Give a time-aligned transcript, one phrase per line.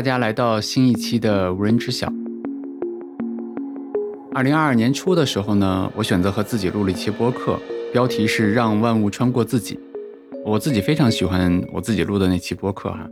[0.00, 2.10] 大家来到新一期的无人知晓。
[4.32, 7.58] 二零二二年初的时候呢，我选择和自己录了一期播客，
[7.92, 9.78] 标题是“让万物穿过自己”。
[10.42, 13.06] 我自己非常喜欢我自己录的那期播客哈，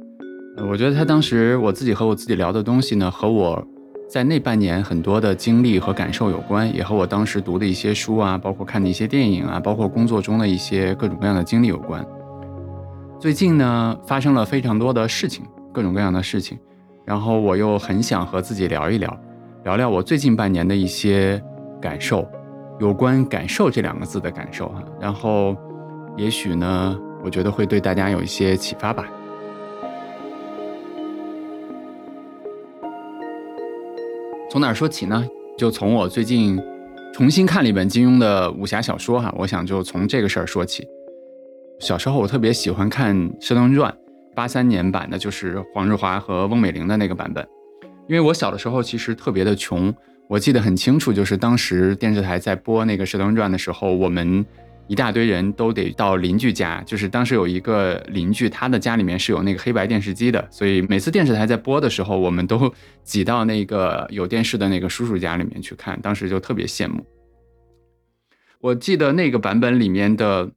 [0.67, 3.63] 我觉得他当时我自己和我自己聊的东西呢，和我
[4.09, 12.03] 在那半年很多的经历和感受有关，也和我当时读的一些书啊，包括看的一些电影啊，包括工作中的一些各种各样的经历有关。
[13.21, 16.57] 最近呢，发生了非常多的事情，各种各样的事情，
[17.09, 19.19] 然后我又很想和自己聊一聊，
[19.65, 21.43] 聊聊我最近半年的一些
[21.81, 22.29] 感受，
[22.79, 25.57] 有关“感受”这两个字的感受哈，然后
[26.17, 26.99] 也许呢。
[27.25, 29.05] 我觉得会对大家有一些启发吧。
[34.49, 35.27] 从哪儿说起呢？
[35.57, 36.57] 就从我最近
[37.13, 40.87] 重新看了一本金庸的武侠小说哈，我想就从这个事儿说起。
[41.81, 43.93] 小时候我特别喜欢看《射雕传》，
[44.39, 47.45] 八三年版的，就是黄日华和翁美玲的那个版本。
[48.07, 49.93] 因为我小的时候其实特别的穷，
[50.29, 54.47] 我记得很清楚，就是当时电视台在播那个《射雕传》的时候，我们。
[54.91, 62.73] 一大堆人都得到邻居家，就是当时有一个邻居，他的家里面是有那个黑白电视机的，所以每次电视台在播的时候，我们都
[63.05, 67.05] 挤到那个有电视的那个叔叔家里面去看，当时就特别羡慕。
[68.61, 70.53] 我记得那个版本里面的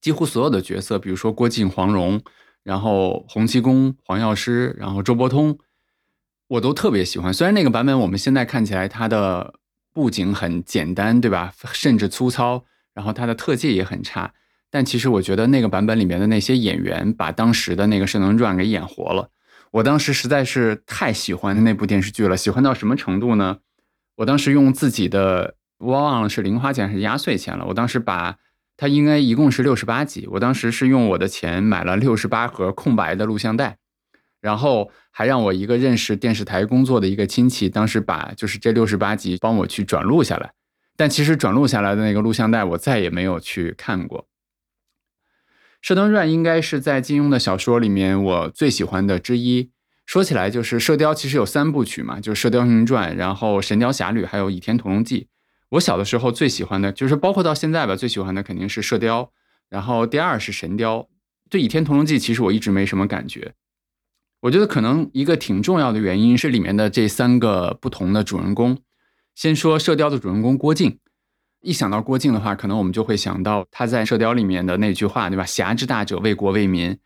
[0.00, 2.18] 几乎所有的角色，比如说郭靖、黄蓉，
[2.66, 5.56] 然后洪七公、黄药师，然后周伯通，
[6.48, 7.32] 我都特别喜欢。
[7.32, 9.54] 虽然那个版本我们现在看起来它的
[9.92, 11.54] 布景很简单，对吧？
[11.72, 12.64] 甚至粗糙。
[12.92, 14.32] 然后它的特技也很差，
[14.70, 19.28] 但其实我觉得那个版本里面的那些演员把当时的那个《射雕传》给演活了。
[19.70, 23.58] 我当时实在是太喜欢那部电视剧了，喜欢到什么程度呢？
[24.16, 27.66] 我当时用自己的，我忘了是零花钱还是压岁钱了。
[27.66, 28.38] 我当时把
[28.76, 33.78] 它应该一共是六十八集，我当时是用我的钱买了六十八盒空白的录像带，
[34.40, 40.52] 然后还让我一个认识电视台工作的一个亲戚，当时把就是这六十八集帮我去转录下来。
[40.96, 44.22] 但其实转录下来的那个录像带，我再也没有去看过。
[45.82, 49.70] 《射雕传》应该是在金庸的小说里面我最喜欢的之一。
[50.04, 55.20] 说起来，就是《射雕》其实有三部曲嘛，就是《射雕英雄传》，然后《神雕侠侣》，还有《倚天屠龙记》。
[55.70, 59.24] 我小的时候最喜欢的就是，包括到现在吧，最喜欢的肯定是《射雕》，
[59.68, 60.98] 然后第二是《神雕》。
[61.48, 63.54] 对《倚天屠龙记》，其实我一直没什么感觉。
[64.40, 68.78] 我觉得可能一个挺重要的原因是里面的这三个不同的主人公。
[69.34, 70.98] 先说《射雕》的主人公郭靖，
[71.62, 76.98] 一想到郭靖的话，可能我们就会想到他在《射雕》里面的那句话，对吧？“侠之大者，为国为民。”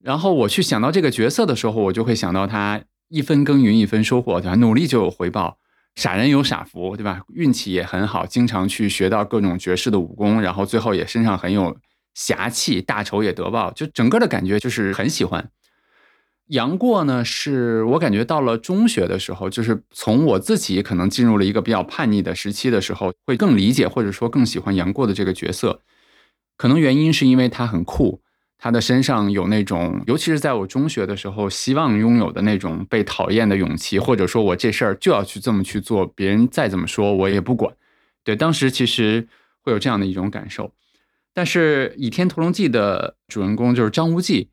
[0.00, 4.54] 然后我去想到这个角色的时候，我就会想到他一分耕耘一分收获，对吧？
[4.56, 5.58] 努力就有回报，
[5.96, 7.20] 傻人有傻福，对吧？
[7.32, 11.76] 运气也很好，经常去学到各种绝世的武功，然后最后也身上很有
[12.14, 15.50] 侠气，大仇也得报，就整个的感觉就是很喜欢。
[16.48, 25.80] 杨过呢，是我感觉到了中学的时候，就是从我自己可能进入了一个比较叛逆的时期的时候，会更理解或者说更喜欢杨过的这个角色。
[26.56, 28.20] 可能原因是因为他很酷，
[28.58, 37.74] 他的身上有那种，尤其是在我中学的时候，希望拥有的那种被讨厌的勇气，或者说我这事儿就要去这么去做，别人再怎么说我也不管。
[38.22, 39.28] 对，当时其实
[39.60, 40.72] 会有这样的一种感受。
[41.34, 44.48] 但是《倚天屠龙记》的主人公就是张无忌。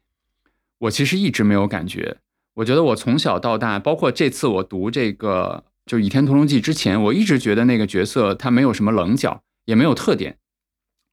[0.80, 2.18] 我其实一直没有感觉，
[2.56, 10.38] 我觉得我从小到大，包括这次我读这个就《倚天屠龙记》之前，我一直觉得那个角色他没有什么棱角，也没有特点，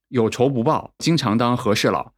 [0.08, 2.14] 有仇不报，经常当和事佬。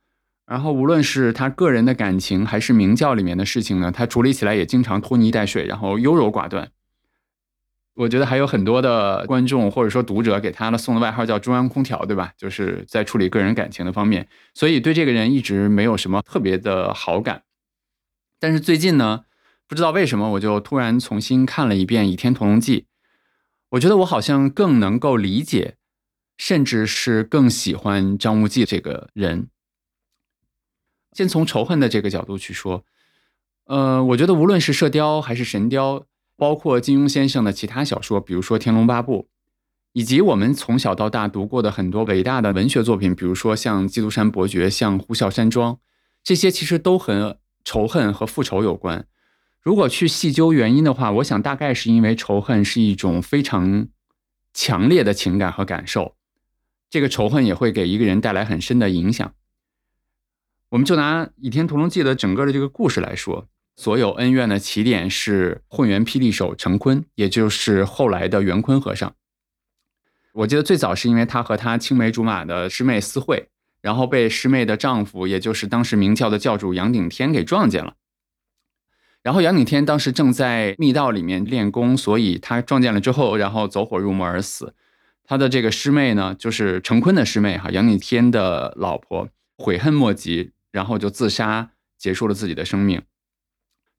[0.50, 6.72] 然后无论是他个人的感情，还是明教里面的事情呢，他处理起来也经常拖泥带水，然后优柔寡断。
[7.94, 12.32] 我觉得还有很多的观众或者说读者给他的送的外号叫“中央空调”，对吧？
[12.36, 17.44] 就是在处理个人感情的方面，所以对这个人一直没有什么特别的好感。
[18.40, 19.26] 但是最近呢，
[19.68, 22.80] 不知道为什么，我就突然重新看了一遍《倚天屠龙记》，
[23.70, 25.76] 我觉得我好像更能够理解，
[26.36, 29.46] 甚至是更喜欢张无忌这个人。
[31.12, 32.84] 先从仇恨的这个角度去说，
[33.64, 36.00] 呃，我觉得无论是《射雕》还是《神雕》。
[36.36, 39.24] 包括金庸先生的其他小说，比如说《天龙八部》，
[39.92, 45.74] 以及我们从小到大读过的很多伟大的文学作品，比如说像《基督山伯爵》、像《呼啸山庄》，
[46.24, 49.06] 这些其实都和仇恨和复仇有关。
[49.60, 53.88] 如果去细究原因的话，我想大概是因为仇恨是一种非常
[54.54, 56.14] 强烈的情感和感受，
[56.88, 59.34] 这个仇恨也会给一个人带来很深的影响。
[60.70, 63.48] 我们就拿《倚天屠龙记》的整个的这个故事来说。
[63.76, 69.14] 所有恩怨的起点是混元霹雳手成坤，也就是后来的元坤和尚。
[70.32, 73.48] 我记得最早是因为他和他青梅竹马的师妹私会，
[73.80, 77.94] 然后被师妹的丈夫，也就是当时明教的教主杨顶天给撞见了。
[79.22, 84.74] 然后杨顶天当时正在密道里面练功，所以他撞见了之后，然后走火入魔而死。
[85.24, 93.02] 他的这个师妹呢，就是陈坤的师妹哈，杨顶天的老婆，悔恨莫及，然后就自杀，结束了自己的生命。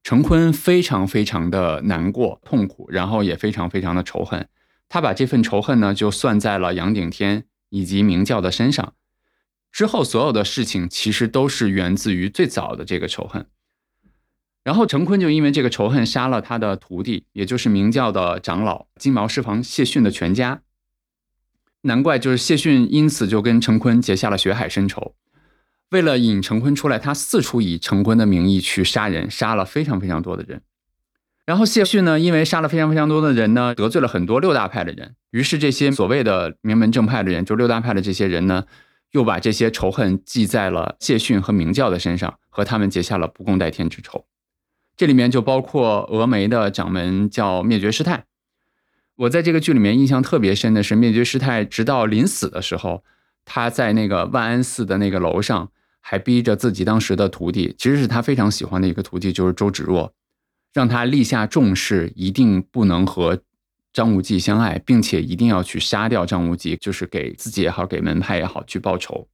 [0.02, 4.48] 陈坤非常非常的难过、痛苦，然后也非常非常的仇恨。
[4.88, 8.94] 他把这份仇恨呢，就算在了杨顶天以及明教的身上。
[9.70, 13.46] 之后所有的事情其实都是源自于最早的这个仇恨。
[14.64, 20.62] 然后陈坤就因为这个仇恨杀了他的徒弟，也就是明教的长老金毛狮王谢逊的全家。
[21.82, 25.14] 难怪，就是谢逊因此就跟陈坤结下了血海深仇。
[25.92, 30.62] 为了引陈坤出来，他四处以陈坤的名义去杀人，杀了非常非常多的人。
[31.44, 35.16] 然后谢逊呢，因为杀了非常非常多的人呢，得罪了很多六大派的人。
[35.32, 38.64] 于是这些所谓的名门正派的人，就六大派的这些人呢，
[39.10, 44.24] 又把这些仇恨记在了谢逊和明教的身上，和他们结下了不共戴天之仇。
[44.96, 48.24] 这里面就包括峨眉的掌门叫灭绝师太。
[49.16, 53.04] 我在这个剧里面印象特别深的是，灭绝师太直到临死的时候，
[53.44, 55.70] 他在那个万安寺的那个楼上，
[56.02, 60.12] 还逼着自己当时的徒弟，其实是他非常喜欢的一个徒弟，就是周芷若，
[60.74, 63.40] 让他立下重誓，一定不能和
[63.92, 69.28] 张无忌相爱，并且一定要去杀掉张无忌，就是给自己也好，给门派也好去报仇。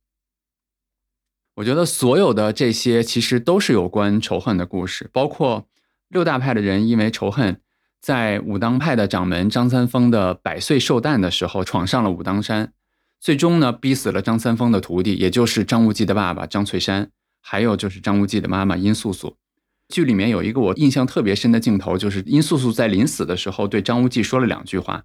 [1.57, 5.67] 我觉得所有的这些其实都是有关仇恨的故事，包括
[6.09, 7.61] 六大派的人因为仇恨。
[8.01, 12.73] 在武当派的掌门张三丰的百岁寿诞的时候，闯上了武当山，
[13.21, 17.11] 最终呢逼死了张三丰的徒弟，也就是张无忌的爸爸张翠山，
[17.41, 19.37] 还有就是张无忌的妈妈殷素素。
[19.89, 25.05] 剧里面有一个我印象特别深的镜头，就是殷素素在临死的时候对张无忌说了两句话，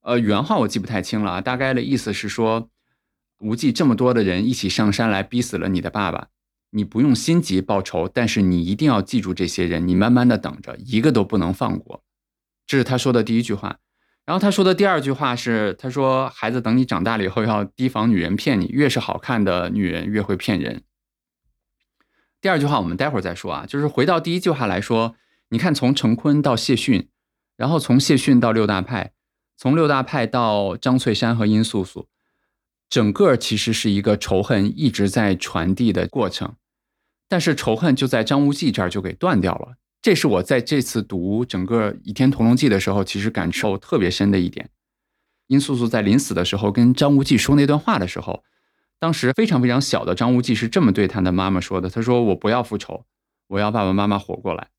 [0.00, 2.68] 呃，原话我记不太清了啊，大概的意思是说，
[3.40, 6.28] 无忌这么多的人一起上山来逼死了你的爸爸，
[6.70, 12.02] 你不用心急报仇，但是你一定要记住这些人，你慢慢的等着，一个都不能放过。
[12.66, 13.78] 这是他说的第一句话，
[14.24, 20.84] 然后他说的第二句话是：“他说孩子，等你长大了以后要提防女人骗你，越是好看的女人越会骗人。”
[22.40, 23.66] 第二句话我们待会儿再说啊。
[23.66, 25.16] 就是回到第一句话来说，
[25.48, 27.08] 你看从陈坤到谢逊，
[27.56, 29.12] 然后从谢逊到六大派，
[29.56, 32.08] 从六大派到张翠山和殷素素，
[32.88, 36.54] 整个其实是一个仇恨一直在传递的过程，
[37.28, 39.74] 但是仇恨就在张无忌这儿就给断掉了。
[40.02, 44.68] 这是我在这次读整个《倚天屠龙记》的时候，其实感受特别深的一点。
[45.46, 48.42] 殷素素在临死的时候跟张无忌说那段话的时候，
[48.98, 53.04] 当时非常非常小的张无忌是这么对他的妈妈说的：“他说我不要复仇，
[53.46, 54.70] 我要爸爸妈妈活过来。”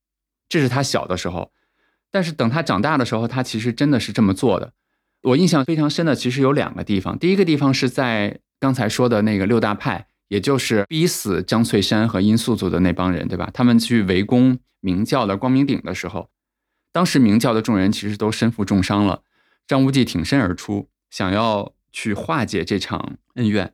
[0.49, 1.53] 这是他小的时候，
[2.11, 4.73] 但是等他长大的时候，他其实真的是这么做的。
[5.21, 13.49] 我印象非常深的其实有两个地方，第一个地方是在刚才说的那个六大派，也就是逼死张翠山和殷素素的那帮人，对吧？
[13.53, 14.59] 他们去围攻。
[14.83, 16.29] 明教的光明顶的时候，
[16.91, 19.21] 当时明教的众人其实都身负重伤了。
[19.65, 23.73] 张无忌挺身而出，想要去化解这场恩怨。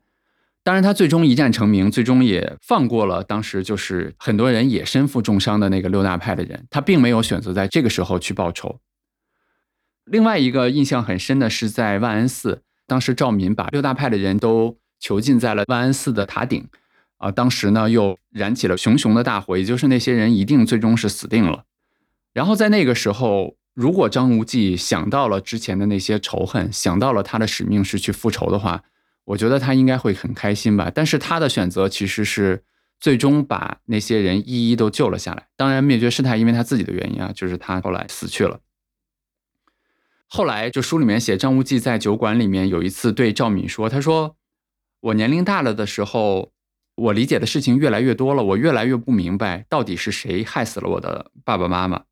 [0.64, 6.68] 当然，他最终一战成名，最终也放过了当时就是很多人也身负重伤的那个六大派的人。
[6.70, 8.80] 他并没有选择在这个时候去报仇。
[10.06, 16.68] 另外一个印象很深的是在万安寺，当时赵敏把六大派的人都囚禁在了万安寺的塔顶。
[17.20, 21.66] 啊，当时呢又燃起了熊熊的大火，也就是那些人一定最终是死定了。
[22.34, 28.84] 然后在那个时候，如果张无忌想到了之前的那些仇恨，想到了他的使命是去复仇的话，
[29.26, 30.90] 我觉得他应该会很开心吧。
[30.96, 32.64] 但是他的选择其实是
[33.02, 35.48] 最终把那些人一一都救了下来。
[35.58, 38.62] 当然，灭绝师太因为他自己的原因啊，就是他后来死去了。
[40.28, 44.38] 后来就书里面写，张无忌在酒馆里面有一次对赵敏说：“他说
[45.02, 46.54] 我年龄大了的时候。”
[47.00, 52.04] 我理解的事情越来越多了，我越来越不明白到底是谁害死了我的爸爸妈妈。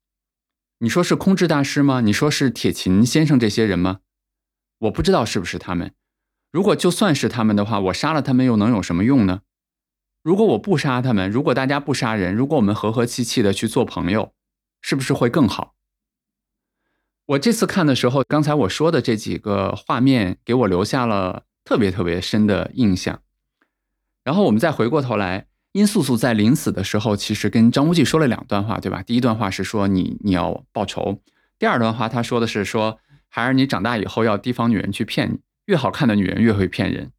[0.80, 2.02] 你说是空智大师吗？
[2.02, 4.00] 你说是铁琴先生这些人吗？
[4.80, 5.94] 我不知道是不是他们。
[6.52, 9.42] 如果就算是他们的话，我杀了他们又能有什么用呢？
[10.24, 14.34] 如果我不杀他们，如果大家不杀人，如果我们和和气气的去做朋友，
[14.82, 15.76] 是不是会更好？
[17.26, 23.22] 我这次看的时候，刚才我说的这几个画面给我留下了特别特别深的印象。
[24.28, 29.02] 然后我们再回过头来，殷素素在临死的时候，其实跟张无忌说了两段话，对吧？
[29.02, 31.22] 第一段话是说你你要报仇，
[31.58, 37.14] 第二段话他说的是说，孩儿你长大以后要提防女人去骗你，越好看的女人越会骗人。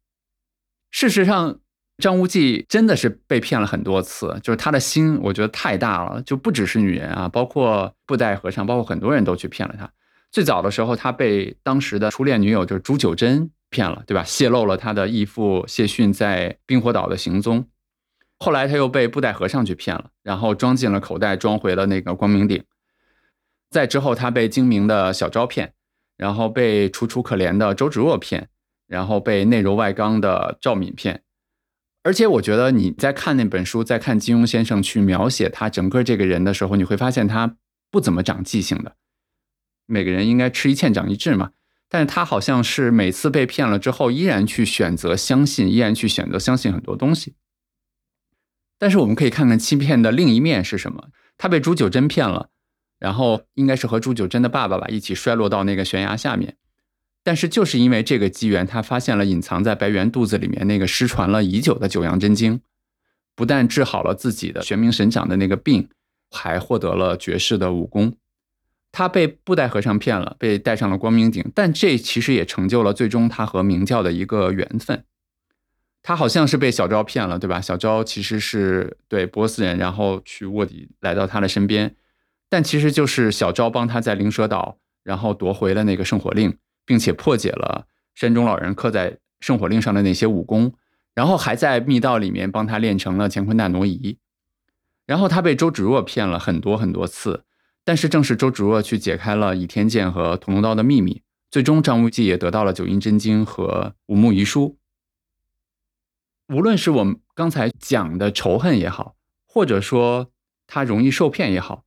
[0.91, 1.57] 事实上，
[1.97, 9.91] 张无忌真的是被骗了很多次，就是他的心我觉得太大了，就不只是女人啊，包括布袋和尚，包括很多人都去骗了他。
[10.31, 13.49] 最早的时候，他被当时的初恋女友就是朱九真。
[13.69, 14.23] 骗了，对吧？
[14.23, 17.67] 泄露了他的义父谢逊在冰火岛的行踪，
[18.37, 22.63] 后来他又被布袋和尚去骗了，然后装进了口袋，装回了那个光明顶。
[23.69, 25.73] 再之后，他被精明的小昭骗，
[26.17, 28.49] 然后被楚楚可怜的周芷若骗，
[28.87, 31.23] 然后被内柔外刚的赵敏骗。
[32.01, 37.57] 而且，我觉得你在看那本书，在看金庸先生去描写他整个这个人的时候，你会发现他
[37.91, 38.95] 不怎么长记性的。
[39.85, 41.51] 每个人应该吃一堑长一智嘛，
[41.89, 47.35] 但是他好像是每次被骗了之后，依然去选择相信，依然去选择相信很多东西。
[48.77, 51.09] 但是我们可以看看欺骗的另一面是什么？
[51.37, 52.49] 他被朱九真骗了。
[52.99, 56.57] 然后应该是和朱九真的爸爸吧一起摔落到那个悬崖下面，
[57.23, 62.59] 但是就是因为这个机缘，他发现了隐藏在白猿肚子里面那个失传了已久的九阳真经，
[63.37, 65.87] 不但治好了自己的玄冥神掌的那个病，
[66.29, 68.17] 还获得了绝世的武功。
[68.91, 75.03] 他被布袋和尚骗了，被带上了光明顶，但这其实也成就了最终他和明教的一个缘分。
[76.01, 77.59] 他好像是被小昭骗了，对吧？
[77.59, 81.95] 小昭其实是对波斯人，然后去卧底来到他的身边。
[82.47, 90.73] 但其实就是小昭帮他在灵蛇岛，然后夺回了那个圣火令，并且破解了山中老人刻在圣火令上的那些武功，
[91.13, 94.17] 然后还在密道里面帮他练成了乾坤大挪移。
[95.05, 97.43] 然后他被周芷若骗了很多很多次，
[97.89, 104.77] 但是正是周芷若去解开了倚天剑和屠龙刀的秘密，最终张无忌也得到了九阴真经和五木遗书。
[106.49, 109.15] 无论是我们刚才讲的仇恨也好，
[109.47, 110.29] 或者说
[110.67, 111.83] 他容易受骗也好。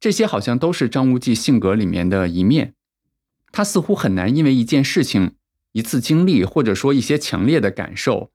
[0.00, 2.72] 这些好像都是张无忌性格里面的一面，
[3.52, 5.34] 他似乎很难因为一件事情、
[5.72, 8.30] 一次经历，或者说一些强烈的感受，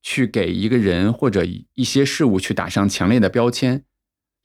[0.00, 3.82] 去给一个人或者一些事物去打上强烈的标签，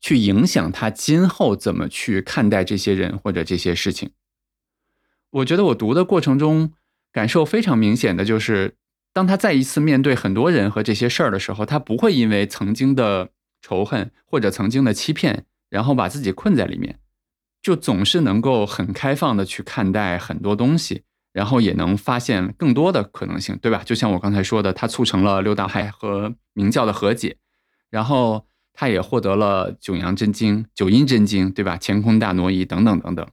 [0.06, 4.12] 去影响他今后怎么去看待这些人或者这些事情。
[5.32, 6.74] 我觉得我读的过程中
[7.12, 8.76] 感受非常明显的就是，
[9.14, 13.32] 当他再一次面对很多人和这些事儿的时候，他不会因为曾经的
[13.64, 15.48] 仇恨或者曾经的欺骗。
[15.68, 17.00] 然后把自己困在里面，
[17.62, 21.02] 就总是能够很开放的去看待很多东西，
[21.34, 23.82] 然后也能发现更多的可能性，对吧？
[23.84, 27.38] 就像我刚才说的，他促成了六大派和明教的和解，
[27.90, 28.46] 然后
[28.76, 31.80] 他也获得了九阳真经、九阴真经，对吧？
[31.82, 33.28] 乾坤大挪移等等等等。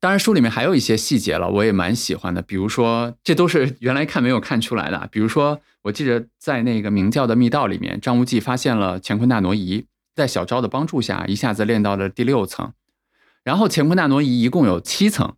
[0.00, 2.42] 当然，书里面还有一些细节了，我也蛮喜欢的。
[2.42, 5.08] 比如说，这都是原来看没有看出来的。
[5.10, 9.86] 比如说，我记得在那个明教的密道里面，张无忌发现了乾坤大挪移。
[10.14, 12.72] 在小昭的帮助下，一下子练到了第六层。
[13.44, 15.36] 然后乾坤大挪移一共有七层，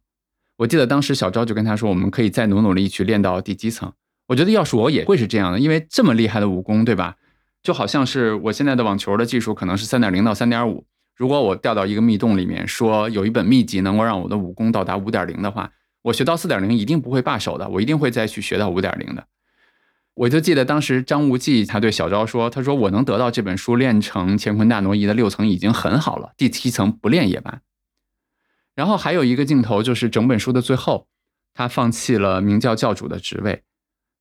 [0.56, 3.92] 我记得当时小昭就跟他说：“我们可以再努努力去练到第几层。”
[4.28, 7.16] 我觉得要是我也会是这样的，因为这么厉害的武功，对吧？
[7.62, 15.70] 就好像是我现在的网球的技术可能是三点零到三点五，如果我掉到一个密洞里面，说有一本秘籍能够让我的武功到达五点零的话，
[16.02, 19.26] 我学到四点零一定不会罢手的，我一定会再去学到五点零的。
[20.14, 27.60] 我就记得当时张无忌他对小昭说：“他说我能得到这本书练成乾坤大挪移的六层已经很好了，第七层不练也罢。”
[28.74, 31.06] 然后还有一个镜头就是整本书的最后，
[31.54, 33.62] 他放弃了明教教主的职位，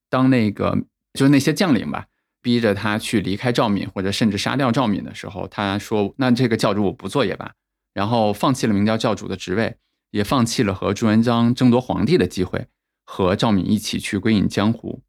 [0.09, 0.77] 当那个
[1.13, 2.07] 就是那些将领吧
[2.41, 7.53] 逼着他去离开赵敏或者甚至杀掉赵敏的时候，他说：“那这个教主我不做也罢。”
[7.93, 9.77] 然后放弃了明教教主的职位，
[10.11, 12.67] 也放弃了和朱元璋争夺皇帝的机会，
[13.03, 15.01] 和赵敏一起去归隐江湖。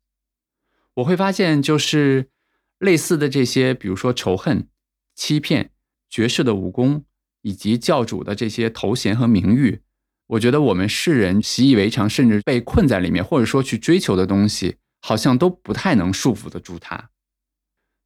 [0.94, 2.30] 我会发现，就是
[2.78, 4.66] 类似的这些，比如说仇恨、
[5.14, 5.70] 欺骗、
[6.08, 7.04] 绝世的武功，
[7.42, 9.82] 以及教主的这些头衔和名誉，
[10.26, 17.10] 我觉得我们世人习以为常，甚至被困在里面，或者说去追求的东西，好像都不太能束缚得住他。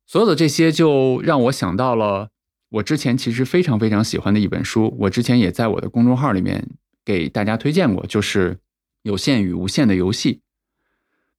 [0.06, 2.30] 所有的这些，就让我想到了
[2.68, 6.68] 我之前其实非常非常喜欢的一本书，我之前也在我的公众号里面
[7.04, 8.54] 给大家推荐过，就是
[9.02, 10.34] 《有限与无限的游戏》。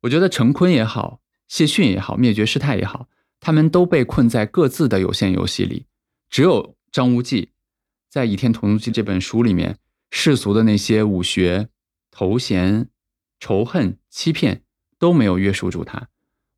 [0.02, 1.22] 我觉得陈坤也好。
[1.48, 3.08] 谢逊也好，灭绝师太也好，
[3.40, 5.86] 他们都被困在各自的有限游戏里。
[6.28, 7.52] 只有张无忌，
[8.10, 9.78] 在《倚天屠龙记》这本书里面，
[10.10, 11.70] 世俗的那些武学、
[12.10, 12.90] 头衔、
[13.40, 14.64] 仇恨、欺骗
[14.98, 16.10] 都没有约束住他。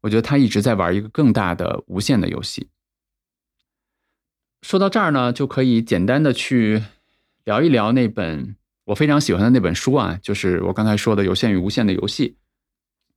[0.08, 2.70] 我觉得他一直在玩一个更大的无限的游戏。
[4.62, 6.82] 说到这儿呢，就可以简单的去
[7.44, 12.30] 聊一聊那本我非常喜欢的那本书啊，就是我刚才说的《有限与无限的游戏》。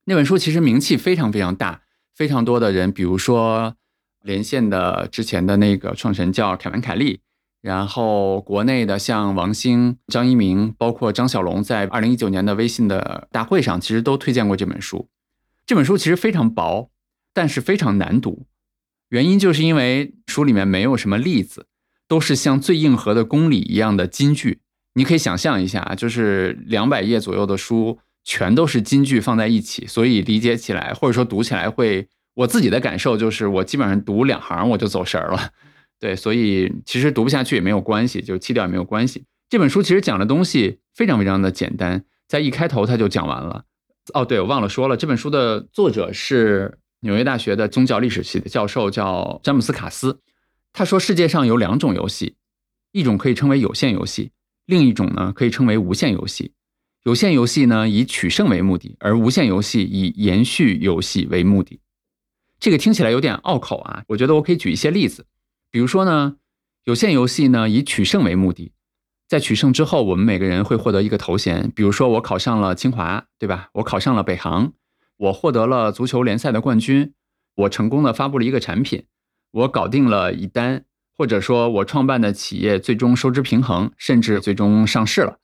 [0.06, 1.82] 那本书其实名气非常非常大，
[2.12, 3.76] 非常多的人，比如说
[4.22, 7.20] 连线的之前的那个创始人叫凯文·凯利，
[7.60, 15.08] 然后国内的像王兴、张一鸣，包括张小龙，在二零一九年的微信的大会上，其实都推荐过这本书。
[15.70, 16.90] 这本书其实非常薄，
[17.32, 18.48] 但是非常难读，
[19.10, 21.68] 原因就是因为书里面没有什么例子，
[22.08, 24.62] 都是像最硬核的公理一样的金句。
[24.94, 28.00] 你可以想象一下，就是两百页左右的书。
[28.24, 35.52] 全都是金句放在一起，所以理解起来或者说读起来会，我自己的感受就是，我基本上读两行我就走神儿了。
[36.00, 39.24] 对，所以其实读不下去也没有关系，就弃掉也没有关系。
[39.48, 43.66] 这本书其实讲的东西非常非常的简单，在一开头他就讲完了。
[44.14, 50.20] 哦，对，我忘了说了，这本书的作者是纽约大学的宗教历史系的教授，叫詹姆斯卡斯。
[50.72, 52.34] 他说世界上有两种游戏，
[52.92, 54.32] 一种可以称为有限游戏，
[54.66, 56.52] 另一种呢可以称为无限游戏。
[57.04, 61.80] 有限游戏呢以取胜为目的，而无限游戏以延续游戏为目的。
[62.58, 65.24] 这个听起来有点拗口啊，我觉得我可以举一些例子。
[65.70, 66.36] 比如说呢，
[66.84, 68.72] 有限游戏呢以取胜为目的，
[69.30, 71.70] 在取胜之后，我们每个人会获得一个头衔。
[71.76, 73.68] 比如说我考上了清华，对吧？
[73.74, 74.72] 我考上了北航，
[75.18, 77.12] 我获得了足球联赛的冠军，
[77.54, 79.04] 我成功的发布了一个产品，
[79.52, 80.84] 我搞定了一单，
[81.16, 85.36] 或者说我创办的企业最终收支平衡，甚至最终上市了。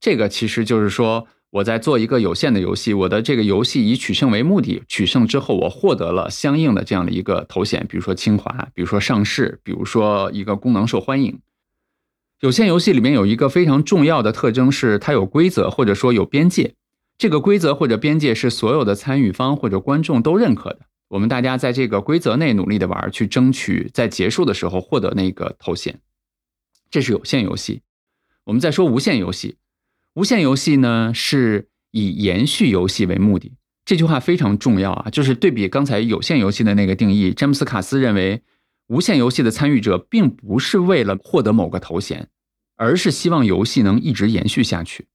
[0.00, 1.28] 这个其实就是说。
[1.50, 11.40] 我在做一个有限的游戏，我的这个游戏以取胜为目的，取胜之后我获得了相应的这样的一个头衔，比如说清华，比如说上市，比如说一个功能受欢迎。
[12.40, 16.74] 有限游戏里面有一个非常重要的特征是它有规则或者说有边界，
[17.18, 20.80] 这个规则或者边界是所有的参与方或者观众都认可的。
[21.08, 25.98] 我们大家在这个规则内努力的玩，去争取在结束的时候获得那个头衔，
[26.90, 27.80] 这是有限游戏。
[28.44, 29.56] 我们再说无限游戏。
[30.14, 33.52] 无限游戏呢，是以延续游戏为目的。
[33.84, 38.42] 这句话非常重要啊，就是对比刚才有限游戏的那个定义，詹姆斯卡斯认为，
[38.88, 42.28] 无限游戏的参与者并不是为了获得某个头衔，
[42.76, 45.06] 而是希望游戏能一直延续下去。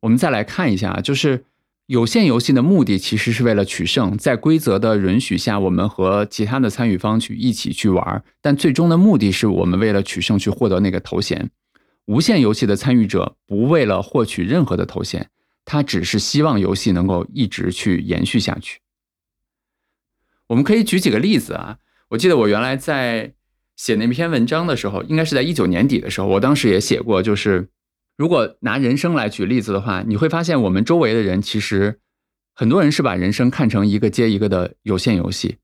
[0.00, 1.44] 我们再来看一下，就是
[1.86, 11.50] 有限游戏的目的其实是为了取胜，在规则的允许下，我们和其他的参与方去一起去玩，但最终的目的是我们为了取胜去获得那个头衔。
[12.06, 15.30] 无限游戏的参与者不为了获取任何的头衔，
[15.64, 18.80] 他只是希望游戏能够一直去延续下去。
[20.48, 21.78] 我们可以举几个例子啊，
[22.12, 23.32] 我记得我原来在
[23.74, 27.70] 写那篇文章的时候，应该是在一九年底的时候，我当时也写过，就是
[28.18, 31.98] 如果拿人生来举例子的话，你会发现我们周围的人其实
[32.54, 35.56] 很多人是把人生看成一个接一个的有限游戏，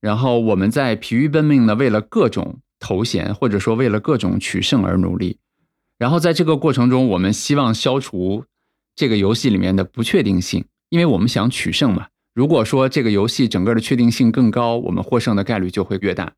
[0.00, 5.38] 然后我们在疲于奔命的为了各种头衔或者说为了各种取胜而努力。
[5.98, 8.44] 然后在这个过程中，我们希望消除
[8.96, 12.08] 这个游戏里面的不确定性，因为我们想取胜嘛。
[12.34, 16.32] 如果说这个游戏整个的确定性更高，我们获胜的概率就会越大。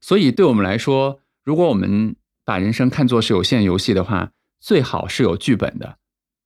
[0.00, 5.96] 所以对我们来说，如果我们把人生看作是有限游戏的话，最好是有剧本的，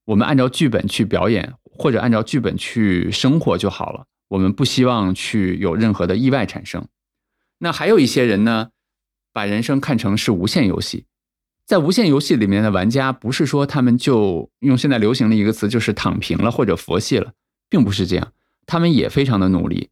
[0.04, 4.06] 我们按照剧本去表演，或者按照剧本去生活就好了。
[4.28, 6.86] 我们不希望去有任何的意外产生。
[7.58, 8.68] 那还有一些人呢，
[9.32, 11.06] 把人生看成是无限游戏。
[11.66, 17.32] 在无限游戏里面的玩家，不是说他们就用现在流行的一个词，就是躺平了或者佛系了，
[17.68, 18.32] 并不是这样，
[18.68, 19.88] 他们也非常的努力，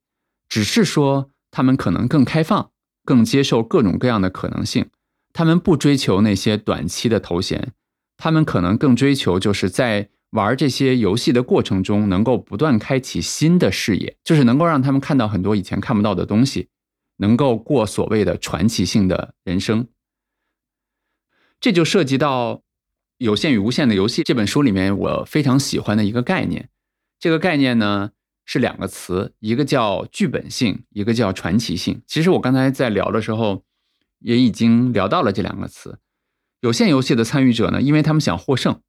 [0.51, 2.71] 只是说他们可能更开放，
[3.07, 4.91] 更接受各种各样的可能性，
[5.33, 7.73] 他们不追求那些短期的头衔，
[8.19, 16.69] 他们可能更追求就是在玩这些游戏的过程中，能够不断开启新的视野，就是能够让他们看到很多以前看不到的东西，
[17.17, 19.89] 能够过所谓的传奇性的人生。
[21.59, 22.57] 这就涉及到
[23.17, 26.69] 《有限与无限的游戏》这本书里面我非常喜欢的一个概念。
[27.19, 28.11] 这个概念呢
[28.47, 32.01] 是两个词，一个叫剧本性，一个叫传奇性。
[32.07, 33.65] 其实我刚才在聊的时候
[34.21, 35.99] 也已经聊到了这两个词。
[36.61, 38.81] 有限游戏的参与者呢，因为他们想获胜，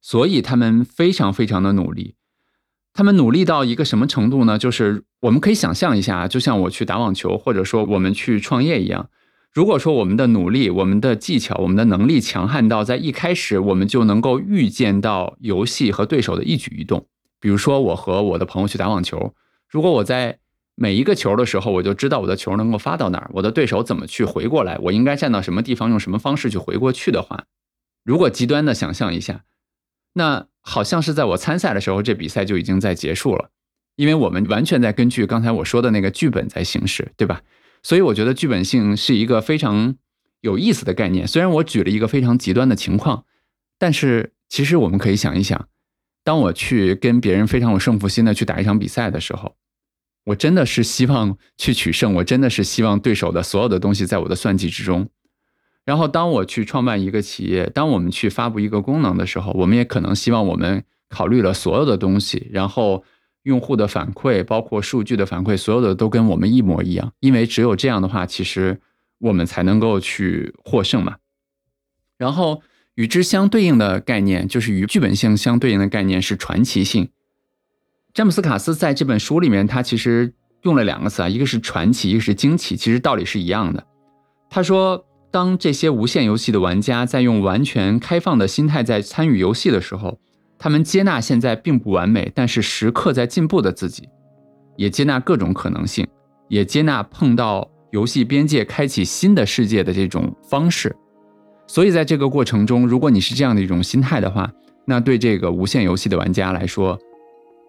[0.00, 2.16] 所以他们非常非常的努力。
[2.94, 4.58] 他们努力到一个什么程度呢？
[4.58, 9.08] 就是我们可以想象一下，就像我去打网球，或者说我们去创业一样。
[9.52, 17.06] 如果说我们的努力、我们的技巧、我们的能力强悍到在一开始我们就能够预见到游戏和对手的一举一动，
[17.42, 19.34] 比如说我和我的朋友去打网球，
[19.68, 20.38] 如果我在
[20.76, 27.46] 每一个球的时候我就知道我的球能够发到哪儿，我的对手怎么去回过来，我应该站到什么地方，用什么方式去回过去的话，
[28.04, 29.42] 如果极端的想象一下，
[30.12, 33.50] 那好像是在我参赛的时候，这比赛就已经在结束了，
[33.96, 37.42] 因为我们完全在根据刚才我说的那个剧本在行事，对吧？
[37.82, 39.96] 所以我觉得剧本性是一个非常
[40.40, 41.26] 有意思的概念。
[41.26, 43.24] 虽然我举了一个非常极端的情况，
[43.78, 45.68] 但是其实我们可以想一想，
[46.24, 49.54] 当我去跟别人非常有胜负心的去打一场比赛的时候，
[50.24, 55.08] 我真的是希望去取胜，我真的是希望对手的所有的东西在我的算计之中。
[55.84, 63.04] 然后当我去创办一个企业，当我们去发布一个功能的时候，我们也可能希望我们考虑了所有的东西，然后。
[63.44, 68.80] 用户的反馈，包括数据的反馈，所有的都跟我们一模一样，因为只有这样的话，其实
[69.18, 71.16] 我们才能够去获胜嘛。
[72.16, 72.62] 然后
[72.94, 77.08] 与之相对应的概念，就是与剧本性相对应的概念是传奇性。
[78.12, 83.86] 詹姆斯卡斯在这本书里面，他其实用了两个词啊，一个是传奇，一个是惊奇，其实道理是一样的。
[84.50, 90.18] 他说，当这些无限游戏的玩家在用完全开放的心态在参与游戏的时候，
[90.58, 94.06] 他们接纳现在并不完美，但是时刻在进步的自己，
[94.76, 96.06] 也接纳各种可能性，
[96.48, 100.94] 也接纳碰到游戏边界开启新的世界的这种方式。
[101.72, 104.52] 所以在这个过程中，如果你是这样的一种心态的话，
[104.84, 106.98] 那对这个无限游戏的玩家来说，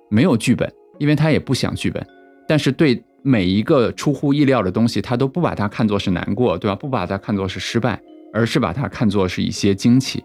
[0.10, 2.06] 没有剧本，因为他也不想剧本。
[2.46, 6.76] 但是对每一个出乎意料的东西，他都不把它看作是难过，对吧？
[6.76, 7.98] 不把它看作是失败，
[8.34, 10.22] 而是把它看作是一些惊奇。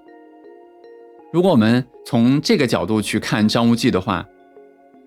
[1.32, 4.26] 如果我们从这个角度去看张无忌的话，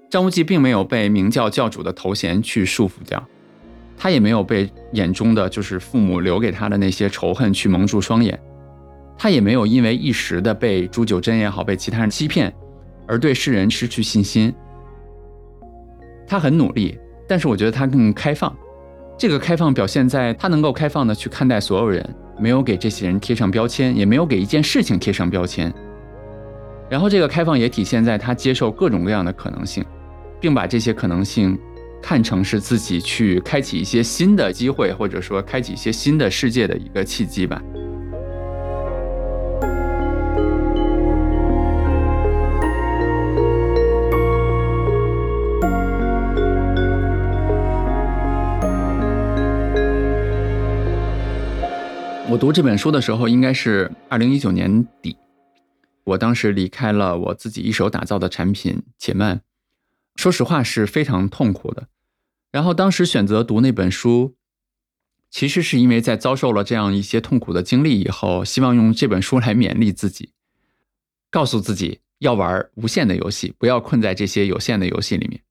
[0.09, 3.21] 张无忌并没有被明教教主的头衔去束缚掉，
[3.97, 8.39] 他也没有被眼中的就是父母留给他的那些仇恨去蒙住双眼，
[9.17, 12.53] 他也没有因为一时的被朱九真也好，被其他人欺骗，
[13.07, 14.53] 而对世人失去信心。
[16.27, 16.97] 他很努力，
[17.27, 18.55] 但是我觉得他更开放。
[19.17, 22.03] 这个开放表现在他能够开放的去看待所有人，
[22.39, 25.71] 没有给这些人贴上标签，也没有给一件事情贴上标签。
[26.89, 29.85] 然后，这个开放也体现在他接受各种各样的可能性，
[30.39, 31.57] 并把这些可能性
[32.01, 37.61] 看成是自己去开启一些新的机会，或者说开启一些新的世界的一个契机吧。
[52.31, 55.17] 我读这本书的时候，应该是二零一九年底。
[56.05, 59.41] 我当时离开了我自己一手打造的产品且慢，
[60.15, 61.89] 说实话是非常痛苦的。
[62.49, 64.35] 然后当时选择读那本书，
[65.29, 70.31] 其实是因为在遭受了这样一些痛苦的经历以后，希望用这本书来勉励自己，
[71.29, 75.41] 告诉自己要玩无限的游戏，不要困在这些有限的游戏里面。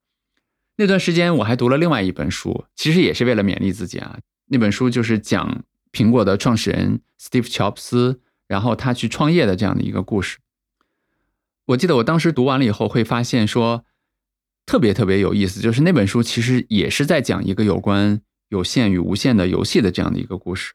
[0.77, 4.19] 那段时间我还读了另外一本书，其实也是为了勉励自己啊。
[4.47, 5.63] 那本书就是讲
[5.93, 8.21] 苹果的创始人 Steve 乔布斯。
[8.51, 10.39] 然后他去创业的这样的一个故事，
[11.67, 13.85] 我记得我当时读完了以后会发现说，
[14.67, 20.73] 特别特别有意思，就是那本书其实也是在讲一个有关有限与无限的游戏的这样的一个故事。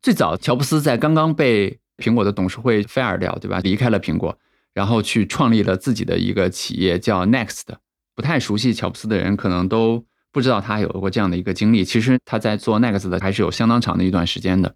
[0.00, 3.58] 最早，乔布斯在刚刚被苹果的董事会 fire 掉，对吧？
[3.58, 4.38] 离开了苹果，
[4.72, 7.64] 然后去创立了自己的一个企业叫 Next。
[8.14, 11.84] 不太熟悉乔布斯的人可能都不知道他有过这样的一个经历。
[11.84, 14.74] 其实他在做 Next 的还是有相当长的一段时间的。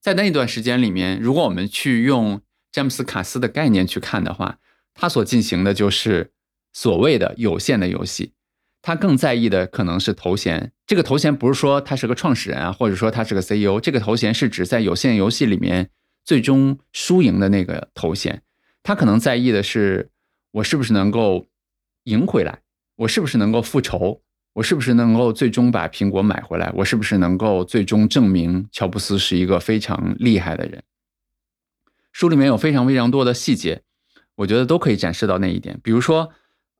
[0.00, 4.58] 在那一段时间里面，如果我们去用詹姆斯·卡斯的概念去看的话，
[4.94, 6.30] 他所进行的就是
[6.72, 8.32] 所谓的有限的游戏。
[8.80, 10.72] 他更在意的可能是头衔。
[10.86, 13.80] 这个头衔不是说他是个创始人啊，或者说他是个 CEO。
[13.80, 15.90] 这个头衔是指在有限游戏里面
[16.24, 18.42] 最终输赢的那个头衔。
[18.84, 20.10] 他可能在意的是
[20.52, 21.48] 我是不是能够
[22.04, 22.60] 赢回来，
[22.96, 24.22] 我是不是能够复仇。
[24.58, 26.68] 我是不是能够最终把苹果买回来？
[26.74, 30.82] 我是不是能够最终证明乔布斯是一个非常厉害的人？
[32.10, 33.82] 书里面有非常非常多的细节，
[34.34, 35.78] 我觉得都可以展示到那一点。
[35.80, 36.30] 比如说，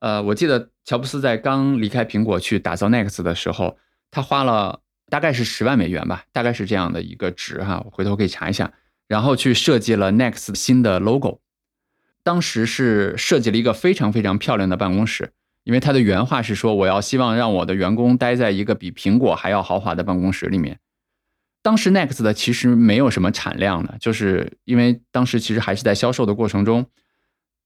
[0.01, 3.79] 呃，我记得乔布斯在刚离开苹果去打造 Next 的时候，
[4.11, 8.73] 他花了大概是十万美元吧，大概是这样的一个值哈，我回头可以查一下。
[9.07, 11.43] 然后去设计了 Next 新的 logo，
[12.25, 15.33] 当时是设计了一个非常非常漂亮的办公室。
[15.69, 20.81] 因为他的原话是说：“我要希望让我的员工待在一个比苹果还要豪华的办公室里面。”
[21.61, 26.87] 当时 Next 的其实没有什么产量的，就是因为当时其实还是在销售的过程中。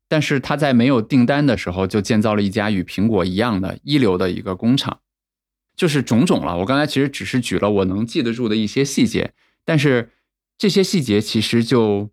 [0.09, 4.99] 但是他在没有订单的时候，就建造了一家与苹果一样的一流的一个工厂，
[5.77, 6.59] 就是种种了。
[6.59, 9.33] 我刚才其实只是举了我能记得住的一些细节，
[9.65, 10.11] 但是
[10.59, 12.11] 这些细节其实就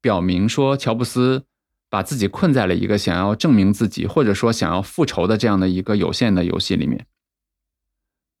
[0.00, 1.46] 表明说，乔布斯。
[1.92, 7.04] 把自己困在了一个想要证明自己，或者说想要复仇的这样的一个有限的游戏里面，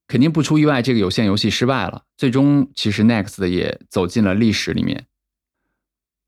[0.06, 2.04] 肯定不出意外，这个有限游戏失败了。
[2.16, 5.04] 最终，其实 Next 也走进了历史里面。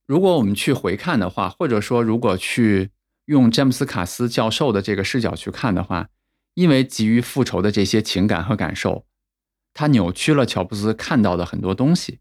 [0.06, 2.90] 如果我们去回看的话，或者说如果去
[3.24, 6.10] 用詹姆斯·卡斯教授的这个视角去看的话，
[6.52, 9.06] 因为急于复仇的这些情感和感受，
[9.72, 12.18] 他扭曲了乔布斯看到的很多东西，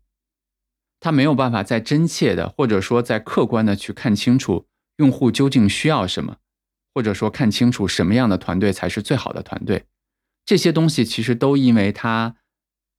[1.02, 4.66] 他没有办法再真切的，或者说再客观的去看清楚。
[4.98, 6.38] 用户究竟需要什么，
[6.94, 9.86] 或者说看清楚什么样的团队才是最好的团队，
[10.46, 12.36] 这些东西其实都因为他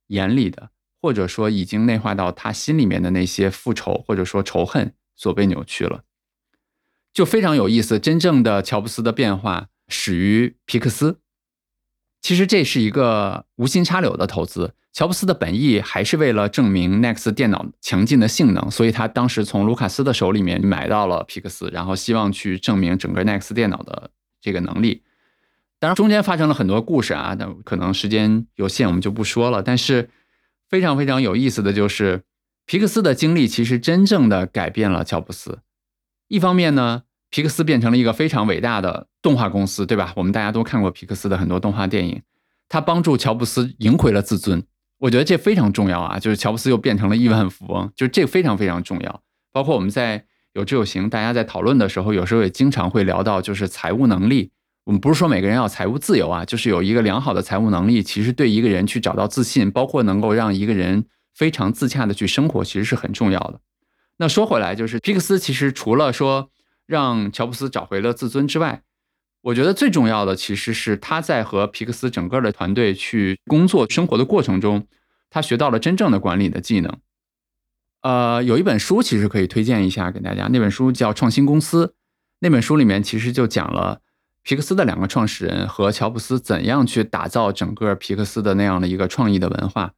[0.09, 6.04] 眼里的，或者说已经内化到他心里面的那些复仇或者说仇恨所被扭曲了，
[7.12, 7.98] 就非常有意思。
[7.98, 11.20] 真正的乔布斯的变化始于皮克斯，
[12.24, 14.72] 其实这是一个无心插柳的投资。
[14.94, 24.10] 乔布斯的本意还是为了证明 Next 电脑强劲的性能，所以他当时从卢卡斯的手里面买到了皮克斯，然后希望去证明整个 Next 电脑的
[24.40, 25.02] 这个能力。
[25.78, 29.62] 当然中间发生了很多故事啊，那可能时间有限，我们就不说了。
[29.62, 30.08] 但是
[30.70, 32.22] 非常非常有意思的就是，
[32.64, 35.58] 皮克斯的经历其实真正的改变了乔布斯。
[36.28, 37.02] 一方面呢，
[37.35, 40.12] 皮克斯变成了一个非常伟大的动画公司，对吧？
[40.14, 42.23] 我们大家都看过皮克斯的很多动画电影，
[42.68, 44.62] 他帮助乔布斯赢回了自尊。
[44.99, 49.20] 我觉得这非常重要啊，就是乔布斯又变成了亿万富翁，就是这非常非常重要。
[49.51, 54.53] 包括我们在有志有行，大家在讨论的时候，有时候也经常会聊到，就是财务能力。
[54.85, 63.59] 我们不是说每个人要财务自由啊，就是有一个良好的财务能力，其实对一个人去找到自信，包括能够让一个人非常自洽的去生活，其实是很重要的。
[64.18, 66.49] 那说回来，就是皮克斯其实除了说
[66.87, 68.83] 让乔布斯找回了自尊之外，
[69.42, 74.87] 我觉得最重要的其实是他在和皮克斯整个的团队去工作生活的过程中，
[75.31, 76.99] 他学到了真正的管理的技能。
[78.03, 81.87] 呃，有一本书其实可以推荐一下给大家，那本书叫《创新公司》，
[82.40, 84.01] 那本书里面其实就讲了。
[84.47, 89.94] 皮克斯的两个创始人和乔布斯怎样去打造整个皮克斯的那样的一个创意的文化？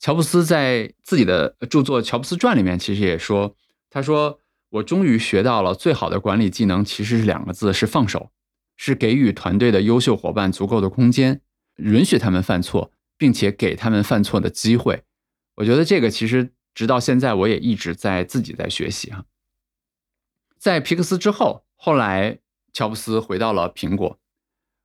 [0.00, 3.54] 乔布斯在自己的著作《乔布斯传》里面其实也说
[3.88, 4.40] ：“他说
[4.74, 8.30] 我终于学到了最好的管理技能，其实是两个字，是放手，
[8.76, 11.40] 是给予团队的优秀伙伴足够的空间，
[11.76, 15.02] 允许他们犯错，并且给他们犯错的机会。”
[15.56, 19.24] 我觉得这个其实直到现在我也一直在自己在学习哈。
[20.58, 22.38] 在皮克斯之后，后来。
[22.76, 24.18] 乔布斯回到了苹果，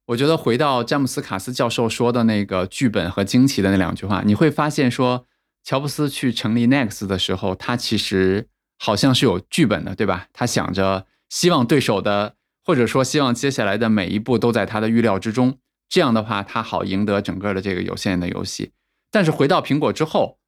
[0.05, 5.25] 我觉得回到詹姆斯卡斯教授说的那个剧本和惊奇的那两句话，你会发现说，
[5.63, 8.47] 乔布斯去成立 Next 的时候，他其实
[8.79, 10.27] 好像是有剧本的，对吧？
[10.33, 18.71] 他想着希望对手的，或者说希望接下来的每一步都在他的预料之中，这样的话他好赢得整个的这个有限的游戏。
[19.11, 20.39] 但是回到苹果之后，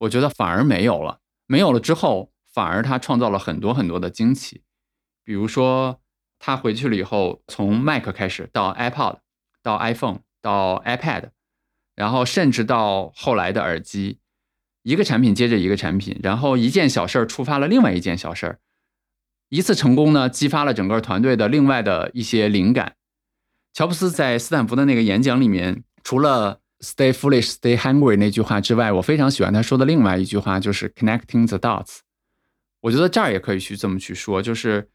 [0.00, 4.62] 我觉得反而没有了，没有了之后，反而他创造了很多很多的惊奇，
[5.24, 6.00] 比如说。
[6.40, 9.16] 他回去了以后，从 Mac 开始到 iPod，
[9.60, 11.30] 到 iPhone，到 iPad，
[11.96, 14.20] 然后甚至到后来的耳机，
[14.88, 18.58] 一个产品接着一个产品，然后一件小事儿触发了另外一件小事儿，
[19.50, 22.94] 一次成功呢，激发了整个团队的另外的一些灵感。
[23.74, 31.98] 乔布斯在斯坦福的那个演讲里面，除了 “Stay foolish, stay hungry” 那句话之外，我非常喜欢他说的另外一句话，就是 “Connecting the dots”。
[32.80, 34.88] 我觉得这儿也可以去这么去说，就是。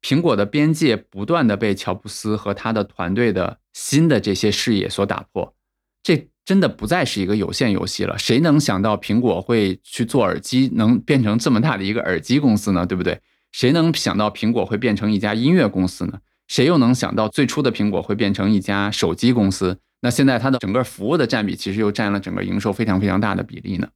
[0.00, 5.56] 苹果的边界不断的被乔布斯和他的团队的新的这些视野所打破，
[6.04, 8.18] 这真的不再是一个有限游戏了。
[8.18, 12.86] 谁能想到苹果会去做耳机，能变成这么大的一个耳机公司呢？
[12.86, 13.20] 对不对？
[13.52, 16.18] 谁能想到苹果会变成一家音乐公司呢？
[16.46, 19.78] 谁又能想到最初的苹果会变成一家手机公司？
[20.00, 23.86] 那现在它的整个服务的占比其实又占了整个营收非常非常大的比例呢？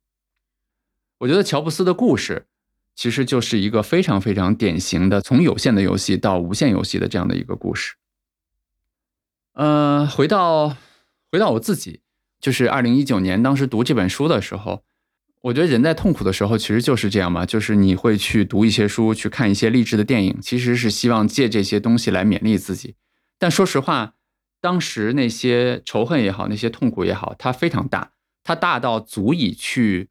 [1.20, 2.44] 我觉得乔布斯的故事。
[2.94, 7.94] 其实就是一个非常非常典型的从有限的游戏到无限游戏的这样的一个故事。
[9.54, 10.76] 呃，回到
[11.30, 12.01] 回到我自己，
[12.42, 14.82] 就是二零一九年当时读这本书的时候，
[15.40, 22.96] 我觉得人在痛苦的时候其实就是这样嘛，就是你会去读一些书，去看一些励志的电影，其实是希望借这些东西来勉励自己。
[23.38, 24.16] 但说实话，
[24.60, 28.12] 当时那些仇恨也好，那些痛苦也好，它非常大，
[28.44, 30.10] 它大到足以去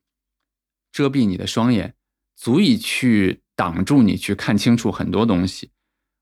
[0.91, 1.94] 遮蔽你的双眼。
[2.34, 5.70] 足以去挡住你去看清楚很多东西。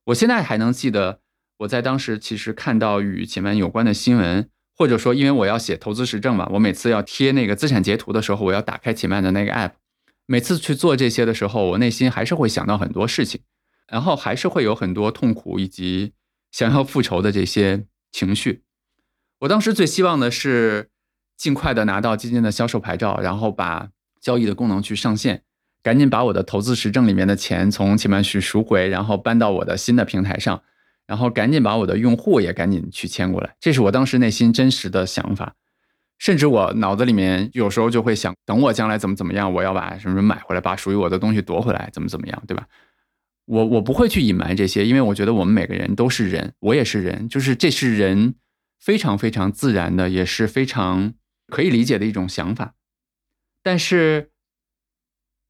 [0.07, 1.21] 我现在还能记得，
[1.59, 9.71] 我在当时其实看到与前面有关的新闻，或者说因为我要写投资实证嘛，我每次要贴那个资产截图的时候，我要打开且曼的那个 app。
[10.25, 13.41] 每次去做这些的时候，我内心还是会想到很多事情，
[13.91, 16.13] 然后还是会有很多痛苦以及
[16.51, 18.63] 想要复仇的这些情绪。
[19.39, 20.89] 我当时最希望的是
[21.35, 23.89] 尽快的拿到基金的销售牌照，然后把
[24.21, 25.43] 交易的功能去上线。
[25.81, 30.61] 赶紧把我的投资实证里面的钱从前面去赎回，然后搬到我的新的平台上，
[31.09, 33.55] 然后赶紧把我的用户也赶紧去签过来。
[33.59, 35.55] 这是我当时内心真实的想法，
[36.19, 42.67] 甚至我脑子里面有时候就会想，等我将来怎么怎么样，我要把什么什么买回来，把属于我的东西夺回来，怎么怎么样，对吧？
[43.45, 48.35] 我我不会去隐瞒这些，因为我觉得我们每个人都是人，我也是人，就是这是人
[48.79, 51.15] 非常非常自然的，也是非常
[51.47, 52.75] 可以理解的一种想法，
[53.63, 54.29] 但是。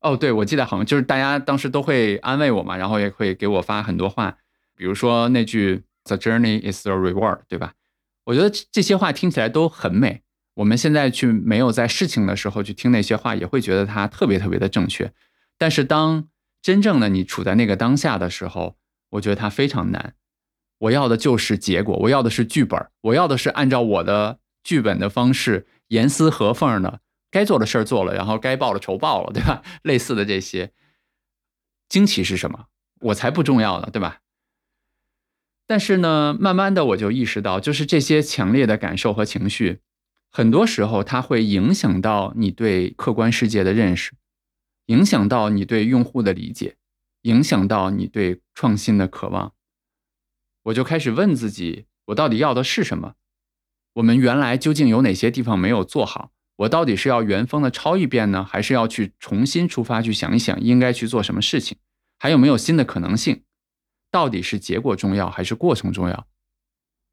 [0.01, 4.37] 哦，对，我记得好像就是大家当时都会安慰我嘛，然后也会给我发很多话，
[4.79, 7.73] 比如说那句 “The journey is the reward”，对吧？
[8.23, 10.23] 我觉得这些话听起来都很美。
[10.53, 15.11] 我们现在去没有在事情的时候去听那些话，也会觉得它特别特别的正确。
[15.57, 16.29] 但是当
[16.61, 18.77] 真正的你处在那个当下的时候，
[19.09, 20.15] 我觉得它非常难。
[20.77, 27.01] 我要的就是结果，我要的是剧本，我要的是按照我的剧本的方式严丝合缝的。
[27.29, 29.61] 该做的事儿做了，然后该报的仇报了，对吧？
[29.83, 30.71] 类似的这些
[31.89, 32.67] 惊奇是什么？
[33.01, 34.19] 我才不重要呢，对吧？
[35.69, 39.81] 但是呢，慢慢的我就意识到，就是这些强烈的感受和情绪，
[40.31, 44.13] 很多时候它会影响到你对客观世界的认识，
[44.87, 46.77] 影响到你对用户的理解，
[47.21, 49.53] 影响到你对创新的渴望。
[50.63, 53.13] 我就开始问自己，我到底要的是什么？
[53.93, 56.31] 我们原来究竟有哪些地方没有做好？
[56.55, 61.77] 我到底是要原封的抄一遍呢，还是要去重新出发去想一想应该去做什么事情？
[62.17, 63.43] 还有没有新的可能性？
[64.11, 66.27] 到底是结果重要还是过程重要？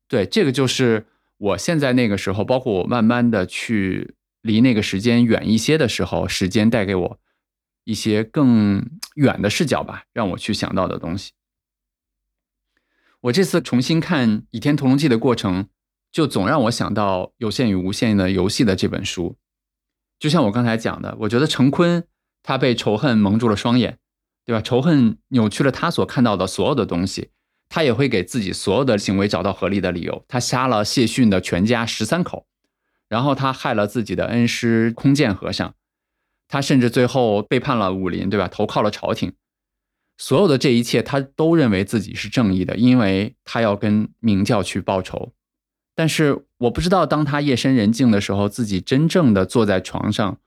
[0.09, 1.07] 对，这个就是
[1.37, 7.21] 我现在那个时候，包括我慢慢的去离那个时间远一些的时候，时间带给我
[7.85, 11.33] 一些更远的视角吧，让我去想到的东西。
[13.23, 15.69] 我这次重新看《倚天屠龙记》的过程，
[16.13, 19.37] 就总让我想到《有限与无限的游戏》的这本书。
[20.19, 22.07] 就像我刚才讲的，我觉得陈坤
[22.43, 23.99] 他被仇恨蒙住了双眼。
[24.47, 24.63] 对吧？
[24.63, 27.31] 仇恨扭曲了他所看到的所有的东西，
[27.69, 30.25] 他也会给自己所有的行为找到合理的理由。
[30.29, 32.47] 他杀了谢逊的全家十三口，
[33.09, 35.75] 然后他害了自己的恩师空见和尚，
[36.47, 38.47] 他甚至最后背叛了武林，对吧？
[38.47, 39.33] 投靠了朝廷。
[40.17, 45.33] 所有的这一切，他都认为自己是正义的，因为他要跟明教去报仇。
[45.97, 50.39] 但是我不知道，当他夜深人静的时候，自己真正的坐在床上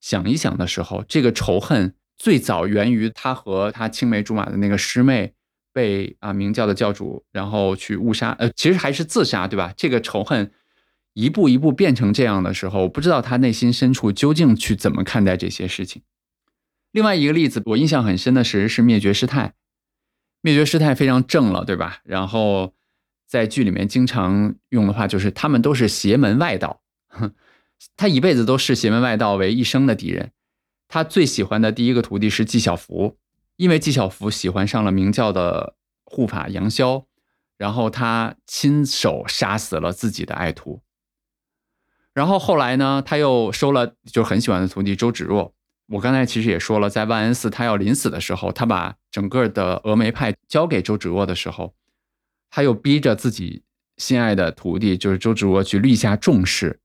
[0.00, 1.94] 想一想的时候，这个仇恨。
[2.16, 5.32] 最早源于他和他青梅竹马的那个师妹
[5.72, 9.74] 被啊明教的教主然后去误杀，呃，其实还是自杀，对吧？
[9.76, 10.50] 这个仇恨
[11.12, 16.02] 一步一步变成这样的时候，我不知道他内心深处究竟去怎么看待这些事情。
[16.92, 19.54] 另外一个例子，我印象很深的是是灭绝师太，
[20.40, 21.98] 灭绝师太非常正了，对吧？
[22.04, 22.72] 然后
[23.26, 26.80] 在剧里面经常用的话就是他们都是邪门外道，
[27.96, 30.30] 他一辈子都视邪门外道为一生的敌人。
[30.86, 33.16] 他最喜欢的第一个徒弟是纪晓芙，
[33.56, 37.06] 因为纪晓芙喜欢上了明教的护法杨逍，
[37.56, 40.82] 然后他亲手杀死了自己的爱徒。
[42.12, 45.52] 然后后来呢，他又收了就很喜欢的徒弟周芷若。
[45.88, 51.74] 我刚才其实也说了，在万安寺他要临死的时候，他把整个的峨眉派交给周芷若的时候，
[52.50, 53.64] 他又逼着自己
[53.96, 56.80] 心爱的徒弟就是周芷若去立下重誓。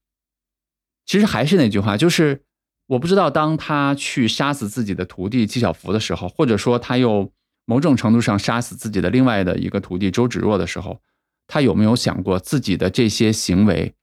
[1.06, 2.44] 其实还是那句话，就是。
[2.90, 7.32] 我不知道，当他去杀死自己的徒弟纪晓芙的时候，或者说他又
[7.66, 11.00] 某种程度上杀死自己的另外的一个徒弟周芷若的时候，
[11.46, 13.94] 他有没有想过自己的这些行为，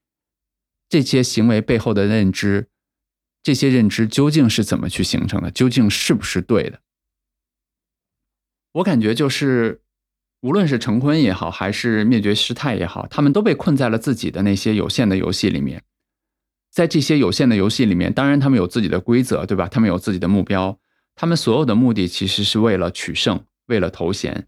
[0.89, 2.69] 这些行为背后的认知，
[3.43, 5.51] 这些认知究竟是怎么去形成的？
[5.51, 6.81] 究竟是不是对的？
[8.75, 9.81] 我感觉就是，
[10.43, 15.83] 无论是成坤也好，还是灭绝师太也好，他们都被困在了自己的那些有限的游戏里面。
[16.77, 19.67] 在这些有限的游戏里面，当然他们有自己的规则，对吧？
[19.67, 20.79] 他们有自己的目标，
[21.15, 24.47] 他们所有的目的其实是为了取胜，为了头衔。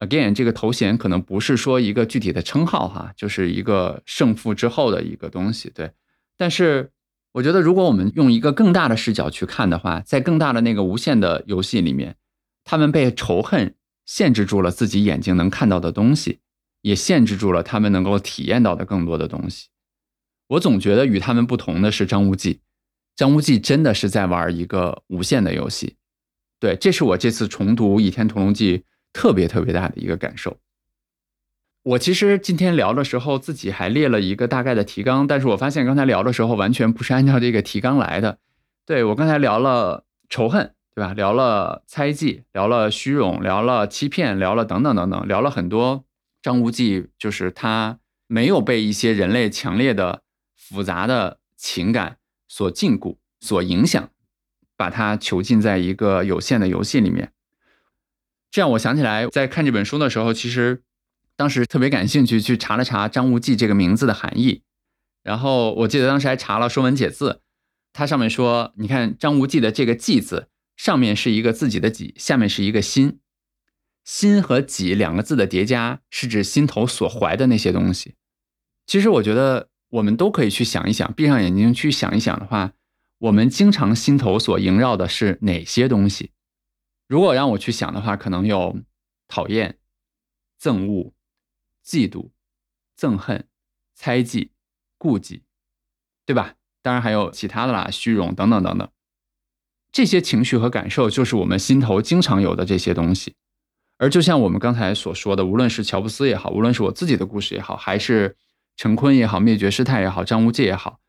[0.00, 5.92] Again，这个头衔可能不是说一个具体的称号哈，就是一个胜负之后的一个东西，对。
[6.36, 6.90] 但是
[7.30, 12.16] 我觉得，如果我们用一个更大的视角去看的话，在更大的那个无限的游戏里面，
[12.64, 16.40] 他们被仇恨限制住了自己眼睛能看到的东西，
[16.80, 19.68] 也限制住了他们能够体验到的更多的东西。
[20.48, 22.60] 我总觉得与他们不同的是张无忌，
[23.16, 25.96] 张无忌真的是在玩一个无限的游戏，
[26.60, 28.78] 对，这是我这次重读《倚天屠龙记》
[29.12, 30.58] 特别特别大的一个感受。
[31.84, 38.38] 我其实今天聊的时候自己还列了一个大概的提纲，但是我发现刚才聊的时候完全不是按照这个提纲来的。
[38.86, 41.12] 对我刚才聊了仇恨，对吧？
[41.12, 46.04] 聊了猜忌，聊了虚荣，聊了欺骗，聊了等等等等，聊了很多
[46.40, 50.21] 张无忌，就是他没有被一些人类强烈的。
[50.72, 52.16] 复杂的情感
[52.48, 54.10] 所禁锢、所影响，
[54.76, 57.32] 把它囚禁在一个有限的游戏里面。
[58.50, 60.82] 这样，我想起来，在看这本书的时候，其实
[61.36, 64.62] 当时特别感兴趣，去查了查张无忌这个名字的含义。
[65.22, 67.30] 然后我记得当时还查了《说文解字》，
[67.92, 73.20] 它上面说：“你看张无忌的这个‘忌’字，上面是一个自己的‘己’，下面是一个‘心’。
[74.04, 78.16] 心和‘己’两个字的叠加，是指心头所怀的那些东西。
[78.86, 82.72] 其实，我觉得。”我们都可以去想一想，闭上眼睛去想一想的话，
[83.18, 86.32] 我们经常心头所萦绕的是哪些东西？
[87.06, 88.80] 如果让我去想的话，可能有
[89.28, 89.78] 讨厌、
[90.58, 91.12] 憎恶、
[91.84, 92.30] 嫉妒、
[92.98, 93.46] 憎恨、
[93.94, 94.52] 猜忌、
[94.96, 95.42] 顾忌，
[96.24, 96.54] 对吧？
[96.80, 98.88] 当然还有其他的啦，虚荣等等等等。
[99.92, 103.34] 这些情绪和感受，就是我们心头经常有的这些东西。
[103.98, 108.38] 而就像我们刚才所说的，无论是乔布斯也好，无论是我自己的故事也好，还是。
[108.76, 111.00] 陈坤也好，灭绝师太也好，张无忌也好，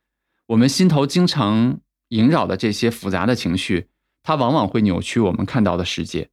[0.47, 3.88] 我们心头经常萦绕的这些复杂的情绪，
[4.22, 6.30] 它往往会扭曲我们看到的世界。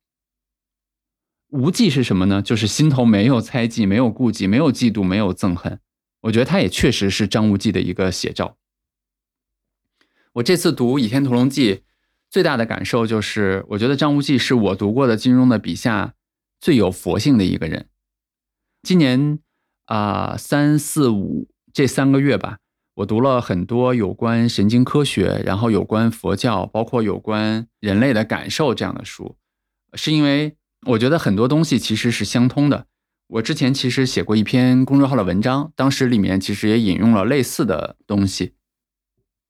[1.48, 2.40] 无忌是什么呢？
[2.40, 5.80] 就是心头没有猜忌，没有顾忌，没有嫉妒，没有憎恨。
[6.20, 8.56] 我觉得他也确实是张无忌的一个写照。
[10.34, 11.74] 我这次读《倚天屠龙记》，
[12.28, 16.14] 最大的感受就是，我觉得张无忌是我读过的金庸的笔下
[16.60, 17.88] 最有佛性的一个人。
[18.82, 19.40] 今年
[19.90, 22.58] 啊，三四五这三个月吧，
[22.94, 29.36] 我读了很多有关神经科学，然后有关佛教，包括有关人类的感受这样的书，
[29.94, 30.56] 是因为。
[30.86, 32.86] 我觉得很多东西其实是相通的。
[33.26, 38.54] 我之前其实写过一篇公众号的文章，当时里面其实也引用了类似的东西。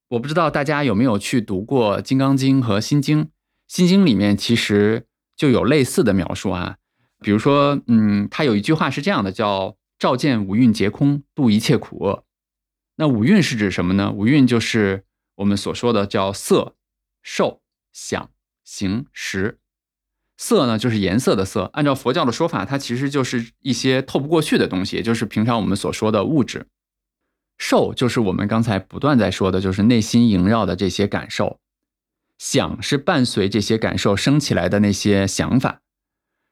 [0.09, 3.21] 我不知道大家有没有去读过《金刚经》和《心经》。
[3.69, 6.79] 《心经》里面其实就有类似的描述啊，
[7.21, 12.25] 比如说，嗯，它有一句话是这样的，叫“照见五蕴皆空，度一切苦厄”。
[12.97, 14.11] 那五蕴是指什么呢？
[14.11, 15.05] 五蕴就是
[15.37, 16.75] 我们所说的叫色、
[17.23, 17.61] 受、
[17.93, 18.31] 想、
[18.65, 19.59] 行、识。
[20.39, 21.65] 色呢，就是颜色的色。
[21.75, 26.67] 按照佛教的说法，它其实就是一些透不过去的东西，也就是平常我们所说的物质。
[27.59, 31.61] 受就是我们刚才不断在说的，就是内心萦绕的这些感受。
[32.39, 35.83] 想是伴随这些感受升起来的那些想法。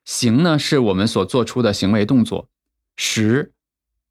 [0.05, 2.51] 行呢，是我们所做出的行为动作。
[2.99, 3.55] 识，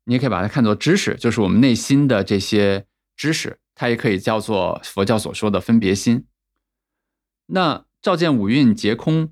[0.05, 3.59] 你也可以把它看作知识，就是我们内心的这些知识。
[3.75, 6.25] 它也可以叫做佛教所说的分别心。
[7.45, 9.31] 那照见五蕴皆空。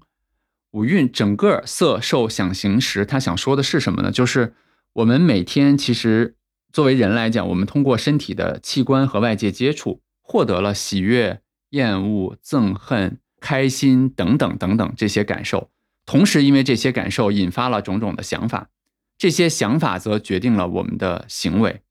[0.72, 4.12] 五蕴整个色受想行识，他想说的是什么呢？
[4.12, 4.54] 就是
[4.92, 6.36] 我们每天其实
[6.74, 15.72] 作为人来讲，我们通过身体的器官和外界接触，获得了喜悦、厌恶、憎恨、开心等等等等这些感受。
[16.06, 18.70] 同时，因为这些感受引发了种种的想法，
[19.18, 21.82] 这些想法则决定了我们的行为。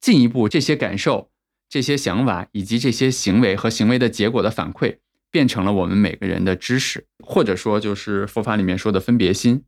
[0.00, 1.30] 进一步，这些感受、
[1.68, 4.98] 这些想法以及这些行为和行为的结果的反馈。
[5.30, 9.64] 变成了我们每个人的知识，或者说就是佛法里面说的分别心，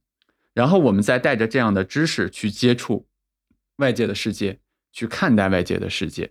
[0.54, 3.08] 然后我们再带着这样的知识去接触
[3.78, 4.60] 外界的世界，
[4.92, 6.30] 去看待外界的世界。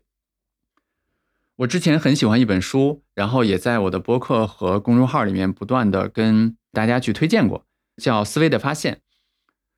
[1.58, 7.66] 我之前很喜欢一本书，然后也在我的博客和公众号里面不断的跟大家去推荐过，
[8.02, 8.94] 叫《思维的发现》。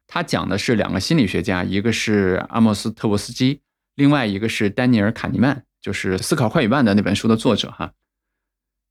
[0.08, 3.62] 他讲的是两个心理学家，一个是阿莫斯特沃斯基，
[3.96, 7.92] 另外一个是丹尼尔卡尼曼，就是《思考快与慢》的那本书的作者哈。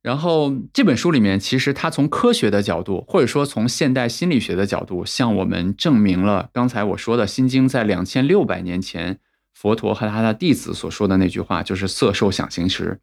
[0.03, 9.19] 然后这本书里面，其实他从科学的角度，或者说从现代心理学的角度，向我们证明了刚才我说的《心经》在两千六百年前
[9.53, 13.01] 佛陀和他的弟子所说的那句话，就是“色受想行识”。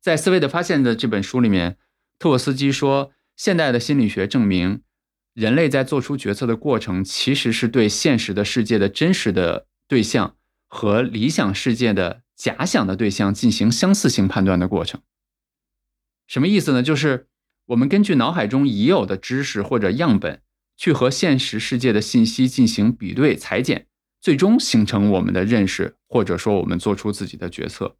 [0.00, 1.76] 在《思维的发现》的这本书里面，
[2.18, 4.80] 特沃斯基说，现代的心理学证明，
[5.34, 15.02] 人类在做出决策的过程，其实是对现实的世界的真实的对象和理想世界的假想的对象进行相似性判断的过程。
[16.26, 16.82] 什么意思呢？
[16.82, 17.26] 就是
[17.66, 20.40] 我们根据脑海中已有的知识或者样本，
[20.76, 23.88] 去和现实世界的信息进行比对裁剪，
[24.20, 27.96] 最终形成我们的认识，或者说我们做出自己的决策。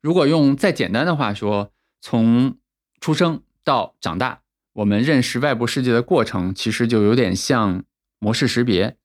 [0.00, 2.58] 如果用再简单的话说，从
[3.00, 4.42] 出生到长大，
[4.74, 7.82] 我们认识外部世界的过程，其实就有点像
[8.18, 8.96] 模式识别，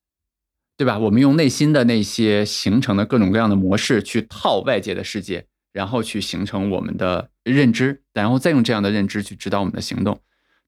[0.78, 0.99] 对吧？
[0.99, 5.47] 我们用内心的那些形成的各种各样的模式去套外界的世界。
[5.72, 10.20] 然后去形成我们的认知，然后再用这样的认知去指导我们的行动。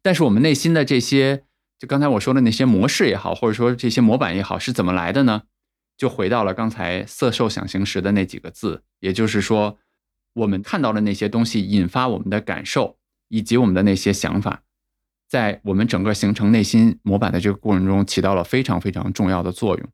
[0.04, 1.44] 但是我们内心的这些，
[1.80, 5.42] 就刚才我说的那些模式也好，或者说这些模板也好，是怎么来的呢？
[5.98, 9.80] 就回到了刚才“色受想行识”的那几个字，也就是说，
[10.34, 13.00] 我们看到的那些东西引发我们的感受，
[13.30, 14.62] 以及我们的那些想法，
[15.32, 19.90] 在我们整个形成内心模板的这个过程中，起到了非常非常重要的作用。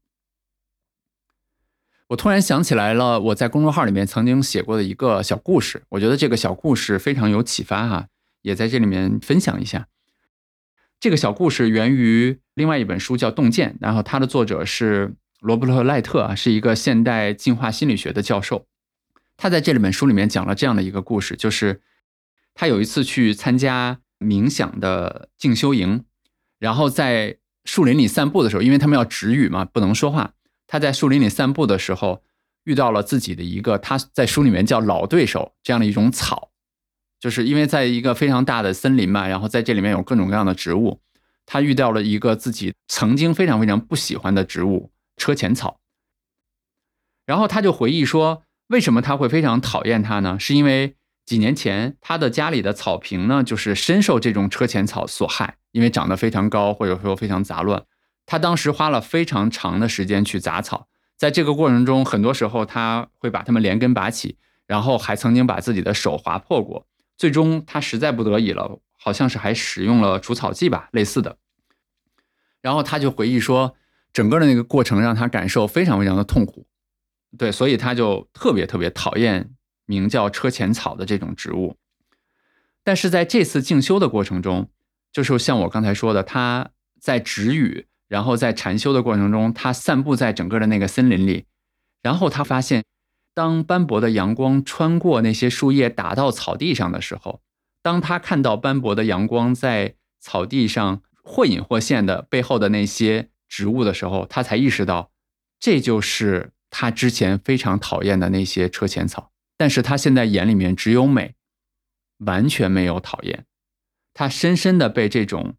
[2.07, 8.07] 我突然想起来了，我在公众号里面曾经写过的一个小故事，我觉得这个小故事非常有启发哈，
[8.41, 9.87] 也在这里面分享一下。
[10.99, 18.65] 这个小故事源于另外一本书叫《洞见》，然后它的作者是罗伯特·赖特啊，是一个现代进化心理学的教授。
[19.37, 21.79] 他在这里本书里面讲了这样的一个故事，就是
[22.55, 26.03] 他有一次去参加冥想的静修营，
[26.59, 30.33] 然后在树林里散步的时候，因为他们要止语嘛，不能说话。
[30.67, 32.23] 他在树林里散步的时候，
[32.63, 36.51] 遇到了自己的一个他在书里面叫老对手这样的一种草，
[37.19, 40.99] 就是因为在一个非常大的森林嘛，然后在这里面有各种各样的植物，
[41.45, 45.79] 他遇到了一个自己曾经非常非常不喜欢的植物车前草，
[47.25, 50.37] 然后他就回忆说，为什么他会非常讨厌它呢？
[50.37, 50.95] 是因为
[51.27, 57.83] 几年前他的家里的草坪呢，就是深受这种车前草所害，因为长得非常高，或者说非常杂乱。
[58.25, 66.87] 他当时花了非常长的时间去杂草，在这个过程中，很多时候他会把它们连根拔起，然后还曾经把自己的手划破过。
[67.17, 71.37] 最终他实在不得已了，好像是还使用了除草剂吧，类似的。
[72.61, 73.75] 然后他就回忆说，
[74.13, 76.65] 整个的那个过程让他感受非常非常的痛苦，
[77.37, 79.49] 对，所以他就特别特别讨厌
[79.87, 81.75] 名叫车前草的这种植物。
[82.83, 84.69] 但是在这次静修的过程中，
[85.11, 86.69] 就是像我刚才说的，他
[87.01, 91.45] 在止语，然后在禅修的过程中，他散步在整个的那个森林里，
[92.01, 92.85] 然后他发现，
[93.33, 97.41] 当斑驳的阳光穿过那些树叶打到草地上的时候，
[97.81, 105.11] 当他看到斑驳的阳光在草地上或隐或现的背后的那些植物的时候，他才意识到，
[105.59, 111.33] 这就是他之前非常讨厌的那些车前草，但是他现在眼里面只有美。
[112.21, 113.45] 完全没有讨厌，
[114.11, 115.55] 他深深的被这种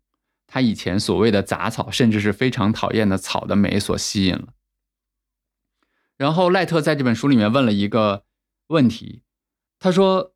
[0.48, 4.48] 他以前所谓的杂草，甚至是非常讨厌的草的美所吸引了。
[6.16, 8.24] 然后赖特在这本书里面问了一个
[8.66, 9.22] 问题，
[9.78, 10.34] 他说：“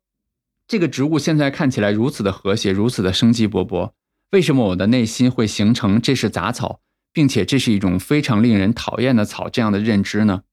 [0.65, 3.91] 这个植物现在看起来如此的和谐，如此的生机勃勃，
[4.31, 6.79] 为什么我的内心会形成这是杂草，
[7.11, 10.43] 并且这是一种非常令人讨厌的草这样的认知呢？”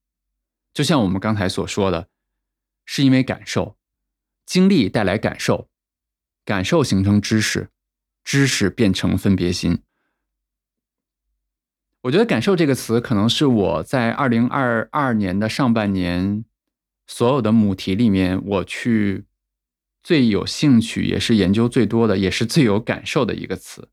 [0.75, 2.09] 就像我们刚才所说的，
[2.93, 3.77] 是因为感受。
[4.45, 5.69] 经历带来感受，
[6.43, 7.69] 感受形成知识，
[8.21, 9.81] 知识变成分别心。
[12.01, 16.43] 我觉得“感受”这个词，可能是我在二零二二年的上半年
[17.07, 19.23] 所有的母题里面，我去
[20.03, 23.87] 最有兴趣，也是研究最多的，也是最有感受的一个词。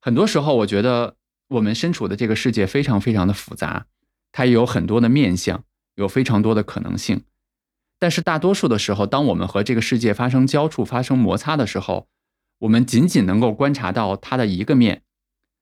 [0.00, 1.14] 很多时候，我觉得
[1.46, 3.86] 我们身处的这个世界非常非常的复杂，
[4.32, 5.62] 它有很多的面相，
[5.94, 7.22] 有非常多的可能性。
[7.98, 12.06] 但是大多数的时候，当我们和这个世界发生交触、发生摩擦的时候，
[12.60, 15.02] 我们仅仅能够观察到它的一个面。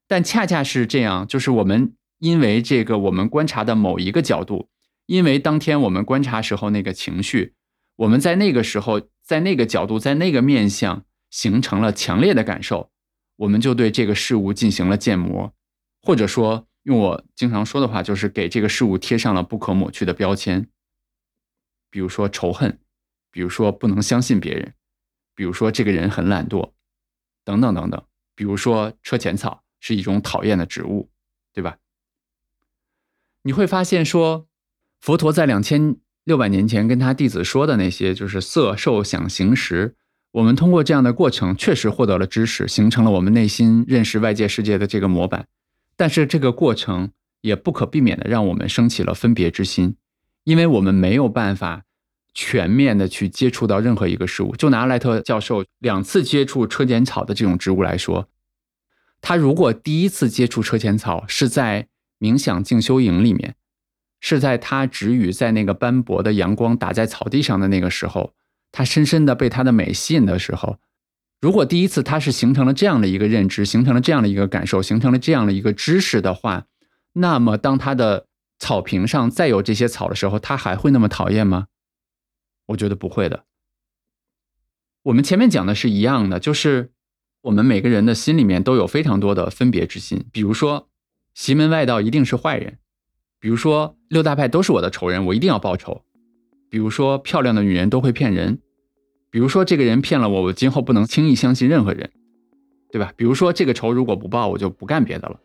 [0.07, 4.69] 但恰恰是这样，就是我们因为这个我们观察的某一个角度，
[5.07, 7.55] 因为当天我们观察时候那个情绪，
[7.97, 12.91] 我们在那个时候在那个角度在那个面相形成了强烈的感受，
[13.37, 15.53] 我们就对这个事物进行了建模，
[16.03, 20.69] 或者说用我经常说的话，就是给这个事物贴上了不可抹去的标签。
[21.97, 22.79] 比如说仇恨，
[23.31, 24.75] 比如说不能相信别人，
[25.35, 26.73] 比如说这个人很懒惰，
[27.43, 28.05] 等等等等。
[28.35, 31.09] 比如说车前草是一种讨厌的植物，
[31.55, 31.79] 对吧？
[33.45, 34.47] 你会发现说，
[35.01, 39.97] 佛陀在两千六百年前跟他弟子说的那些，就是色受想行识。
[40.33, 45.49] 我们通过这样的过程，确实获得了知识，形成了我们内心认识外界世界的这个模板。
[45.97, 49.97] 但是这个过程也不可避免的让我们升起了分别之心。
[50.47, 51.83] 因为我们没有办法
[52.33, 58.29] 全面的去接触到任何一个事物，就拿赖特教授两次接触车前草的这种植物来说，
[59.21, 61.89] 他如果第一次接触车前草是在
[62.21, 63.57] 冥想静修营里面，
[64.21, 68.33] 是在他止语在那个斑驳的阳光打在草地上的那个时候，
[68.71, 70.79] 他深深的被它的美吸引的时候，
[71.41, 76.67] 如果第一次他是形成了这样的一个认知，形成了这样的一个感受，形成了这样的一个知识的话，
[77.15, 78.27] 那么当他的。
[78.59, 81.67] 草坪上再有这些草的时候，它还会那么讨厌吗？
[82.67, 83.45] 我觉得不会的。
[85.05, 86.91] 我们前面讲的是一样的，就是
[87.43, 90.25] 我们每个人的心里面都有非常多的分别之心。
[90.33, 90.89] 比如说，
[91.33, 92.75] 邪门外道一定是坏人；
[93.39, 96.03] 比如说，六大派都是我的仇人，我一定要报仇；
[96.69, 98.57] 比如说，漂亮的女人都会骗人；
[99.31, 102.11] 比如说，这个人骗了我，我今后不能轻易相信任何人，
[102.91, 103.13] 对吧？
[103.17, 105.39] 比如说，这个仇如果不报，我就不干别的了。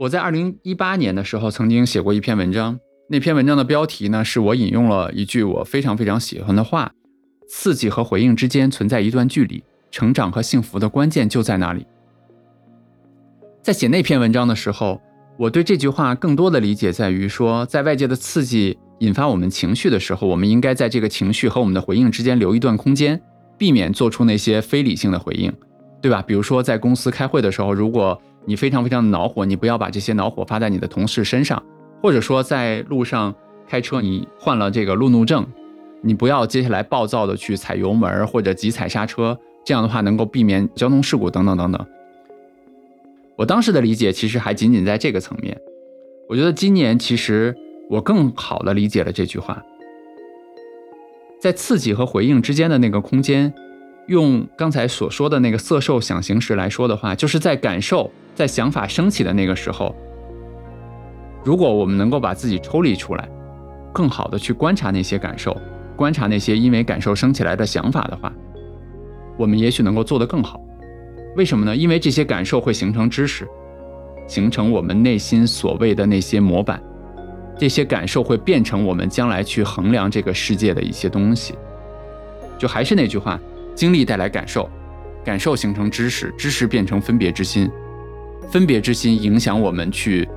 [0.00, 2.78] 我在二零一八年的时候曾经写过一篇文章，
[3.08, 6.92] 那篇文章的标题呢是我引用了一句我非常非常喜欢的话
[7.50, 11.84] ：“刺激和回应之间存在一段距离，成长和幸福的关键就在那里。”
[13.60, 15.02] 在写那篇文章的时候，
[15.36, 23.20] 我对这句话更多的理解在于说，在外界的刺激引发我们情绪的时候，我们应该在这个情绪和我们的回应之间留一段空间，
[23.58, 25.52] 避免做出那些非理性的回应，
[26.00, 26.22] 对吧？
[26.22, 31.62] 比如说在公司开会的时候，如果你非常非常的恼火，你不要把这些恼火发在你的同事身上，
[32.02, 33.34] 或者说在路上
[33.68, 35.46] 开车，你患了这个路怒症，
[36.00, 41.86] 你不要接下来暴躁的去踩油门或者急踩刹车，这样的话能够避免交通事故等等等等。
[43.36, 45.60] 我当时的理解其实还仅仅在这个层面，
[46.26, 47.54] 我觉得今年其实
[47.90, 49.62] 我更好的理解了这句话，
[51.38, 53.52] 在刺激和回应之间的那个空间。
[54.08, 59.94] 用刚才所说的那个色受想行识来说的话，就是在感受、在想法升起的那个时候，
[61.44, 63.28] 如果我们能够把自己抽离出来，
[63.92, 65.54] 更好的去观察那些感受，
[65.94, 68.32] 观察那些因为感受升起来的想法的话，
[69.36, 70.58] 我们也许能够做得更好。
[71.36, 71.76] 为什么呢？
[71.76, 73.46] 因为这些感受会形成知识，
[74.26, 76.82] 形成我们内心所谓的那些模板，
[77.58, 81.54] 这些感受会变成我们将来去衡量这个世界的一些东西。
[82.56, 83.38] 就还是那句话。
[83.78, 84.68] 经历带来感受，
[85.24, 87.70] 感受形成知识，知识变成分别之心，
[88.50, 90.28] 分别之心影响我们去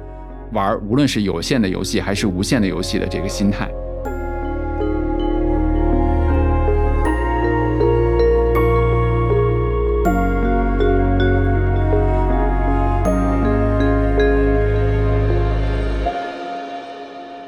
[0.53, 3.67] 玩，无论是有限的游戏还是无限的游戏的这个心态。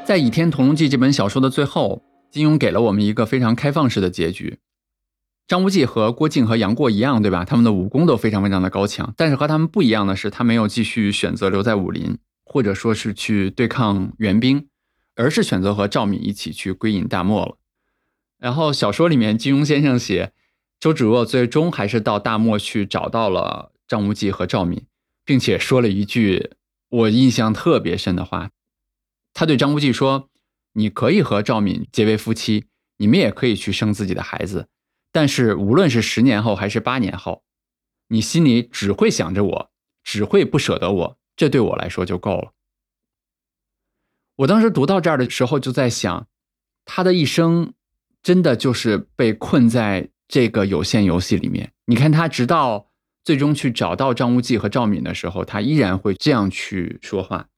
[0.04, 4.58] 在《倚天屠龙记》这本小说的最后，金庸给了我们一个非常开放式的结局。
[5.48, 7.44] 张无忌和郭靖和杨过一样，对吧？
[7.44, 14.68] 他们的武功都非常非常的高强，但是和他们不一样的是，他没有继续选择留在武林，或者说是去对抗援兵，
[15.16, 17.58] 而是选择和赵敏一起去归隐大漠了。
[18.39, 20.32] 然后小说里面，金庸先生写，
[20.80, 24.86] 周芷若最终还是到大漠去找到了张无忌和赵敏，
[25.26, 26.52] 并且说了一句
[26.89, 28.50] 我印象特别深的话。
[29.34, 30.30] 他对张无忌说
[30.74, 32.66] ：“你可以和赵敏结为夫妻，
[32.98, 34.68] 你们也可以去生自己的孩子。
[35.14, 37.43] 但是无论是十年后还是八年后，
[38.09, 39.72] 你心里只会想着我，
[40.03, 42.51] 只会不舍得我，这对我来说就够了。”
[44.38, 46.28] 我当时读到这儿的时候，就在想，
[46.84, 47.74] 他的一生
[48.24, 51.72] 真的就是被困在这个有限游戏里面。
[51.86, 52.89] 你看他，直到
[53.24, 57.49] 最终去找到张无忌和赵敏的时候，他依然会这样去说话。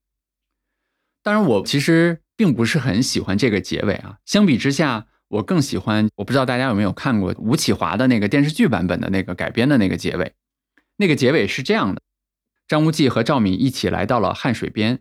[1.24, 4.20] 当然，我其实并不是很喜欢这个结尾啊。
[4.26, 10.34] 相比之下，我更喜欢，我不知道大家有没有看过吴启华的那个电视剧版本的那个改编的那个结尾。
[10.98, 12.02] 那个结尾是这样的：
[12.68, 15.00] 张无忌和赵敏一起来到了汉水边。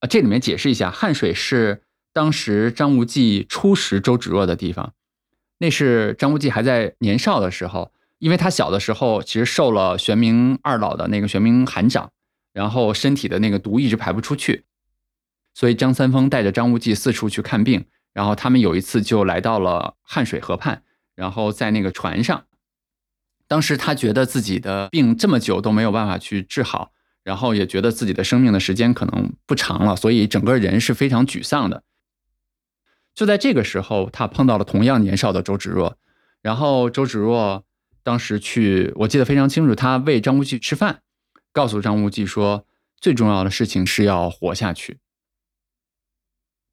[0.00, 4.92] 啊，这里面解释一下，汉水是当时张无忌初识周芷若的地方。
[5.58, 12.10] 那是张无忌还在年少的时候，因为他小的时候其实受了玄冥二老的那个玄冥寒掌，
[12.52, 14.64] 然后身体的那个毒一直排不出去。
[15.54, 20.82] 所以张三丰带着张无忌四处去看病，然后他们有一次就来到了汉水河畔，
[21.14, 22.46] 然后在那个船上，
[23.46, 26.92] 当时他觉得自己的病这么久都没有办法去治好，
[27.22, 31.82] 然后也觉得自己的生命的时间可能不长了，所以整个人是非常沮丧的。
[33.14, 35.98] 就在这个时候，他碰到了同样年少的周芷若，
[36.40, 37.64] 然后周芷若
[38.02, 41.02] 当时去，我记得非常清楚，他喂张无忌吃饭，
[41.52, 42.64] 告诉张无忌说，
[43.00, 44.98] 最重要的事情是要活下去。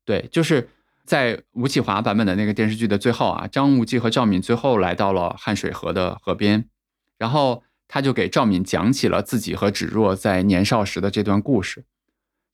[0.06, 0.70] 对，就是
[1.08, 6.70] 在吴启华版本的那个电视剧的最后啊，张无忌和赵敏最后来到了汉水河的河边，
[7.18, 11.86] 然后他就给赵敏讲起了自己和芷若在年少时的这段故事。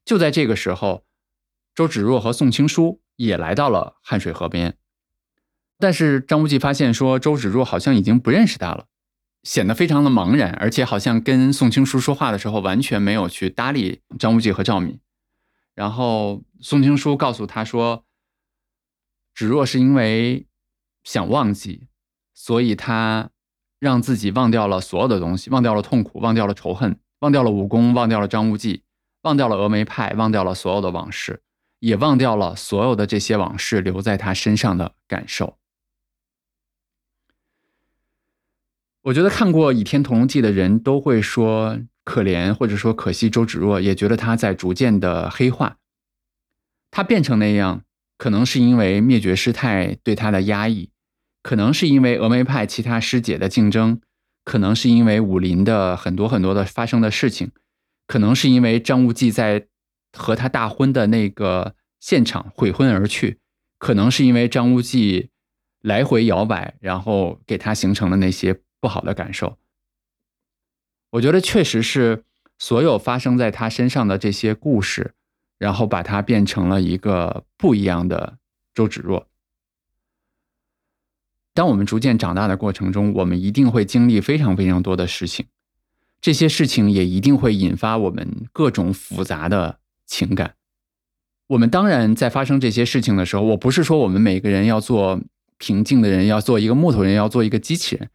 [0.06, 1.04] 就在这个时候，
[1.74, 4.78] 周芷若和宋青书也来到了汉水河边，
[5.80, 8.86] 但是张无忌发现说周芷若好像已经不认识他了，
[9.42, 15.00] 显得非常的茫然，而且好像跟宋青书说话的时候完全没有去搭理张无忌和赵敏。
[15.74, 18.06] 然后宋青书告诉他说
[19.34, 20.46] ：“芷若是因为
[21.04, 21.88] 想忘记，
[22.34, 23.30] 所以她
[23.80, 28.84] 让自己忘掉了所有的东西，忘掉了痛苦，忘掉了仇恨，忘掉了武功，忘掉了张无忌，
[29.24, 31.42] 忘掉了峨眉派，忘掉了所有的往事，
[31.80, 35.58] 也忘掉了所有的这些往事留在他身上的感受。”
[39.04, 41.80] 我觉得看过《倚天屠龙记》的人都会说。
[42.06, 45.78] 可怜或者说可惜，周芷若也觉得她在逐渐的黑化。
[46.92, 47.86] 他变成那样，
[48.24, 50.90] 可能是因为灭绝师太对他的压抑，
[51.42, 54.00] 可能是因为峨眉派其他师姐的竞争，
[54.46, 57.52] 可能是因为武林的很多很多的发生的事情，
[58.08, 59.68] 可能是因为张无忌在
[60.18, 63.40] 和他大婚的那个现场悔婚而去，
[63.78, 65.30] 可能是因为张无忌
[65.82, 69.58] 来回摇摆，然后给他形成了那些不好的感受。
[71.10, 72.24] 我觉得确实是
[72.58, 75.14] 所有发生在他身上的这些故事，
[75.64, 78.38] 然后把它变成了一个不一样的
[78.76, 79.30] 周芷若。
[81.54, 85.46] 当我们逐渐长大的过程中，我们一定会经历非常非常多的事情，
[86.20, 90.56] 这些事情也一定会引发我们各种复杂的情感。
[91.48, 95.22] 我们当然在发生这些事情的时候，我不是说我们每个人要做
[95.58, 98.10] 平静的人，要做一个木头人，要做一个机器人。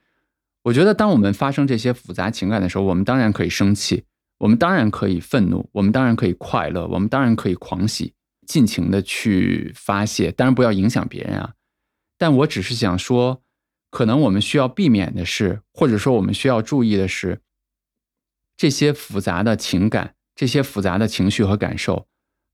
[0.64, 4.05] 我觉得，当我们发生这些复杂情感的时候，我们当然可以生气，
[4.39, 8.14] 我们当然可以愤怒，我们当然可以快乐，我们当然可以狂喜，
[8.47, 10.30] 尽情的去发泄。
[10.32, 11.55] 当然不要影响别人啊。
[12.16, 13.43] 但我只是想说，
[13.91, 17.41] 可能我们需要避免的是，或者说我们需要注意的是，
[18.57, 22.07] 这些复杂的情感，这些复杂的情绪和感受，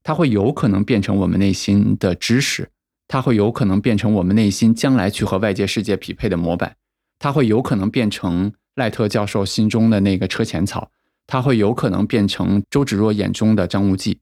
[0.03, 2.71] 它会有可能变成我们内心的知识，
[3.09, 6.77] 它会有可能变成我们内心将来去和外界世界匹配的模板。
[7.19, 10.91] 它会有可能变成赖特教授心中的那个车前草，
[11.27, 14.21] 它会有可能变成周芷若眼中的张无忌，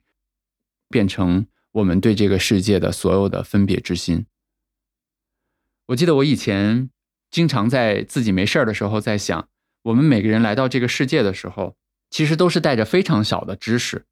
[0.88, 4.26] 变成我们对这个世界的所有的分别之心。
[5.86, 6.90] 我记得我以前
[7.30, 9.48] 经常在自己没事儿的时候在想，
[9.82, 11.76] 我们每个人来到这个世界的时候，
[12.08, 14.06] 其实都是带着非常小的知识，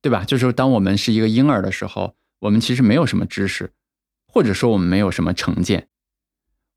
[0.00, 0.24] 对吧？
[0.24, 3.72] 就是当我们是一个婴儿的时候，我们其实没有什么知识，
[4.26, 5.88] 或者说我们没有什么成见。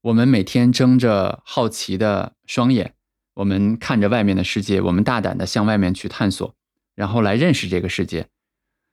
[0.02, 2.96] 我们每天睁着好奇的双眼，
[3.42, 6.54] 我们看着外面的世界，我们大胆的向外面去探索，
[6.96, 8.28] 然后来认识这个世界。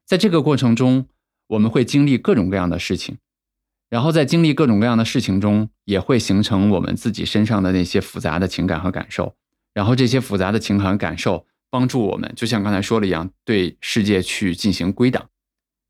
[0.06, 1.06] 在这个过程中，
[1.48, 3.18] 我们会经历各种各样的事情，
[3.90, 9.34] 然后在经历各种各样的事情中，也会形成我们自己身上的那些复杂的情感和感受。
[9.74, 15.28] 然后这些复杂的情感和感受帮助我们，就像刚才说的一样，对世界去进行归档。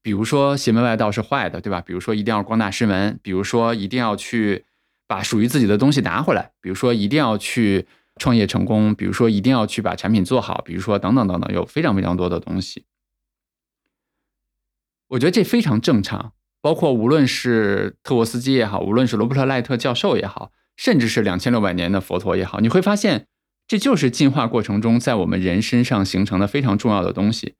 [0.02, 1.80] 比如说邪门外道是坏的，对吧？
[1.80, 4.64] 比如说一定要光大师门，比如说一定要去。
[5.10, 7.86] 把属于自己的东西拿回来，比如说一定要去
[8.18, 12.84] 创业成功，比如说一定要去把产品做好，比如说等等等等，有非常非常多的东西。
[15.08, 16.34] 我觉得这非常正常。
[16.60, 23.28] 包括无论是特沃斯基也好，无论是罗伯特赖特教授也好，甚至是两千六百年的佛陀也好，你会发现，
[23.68, 27.54] 这就是进化过程中在我们人身上形成的非常重要的东西。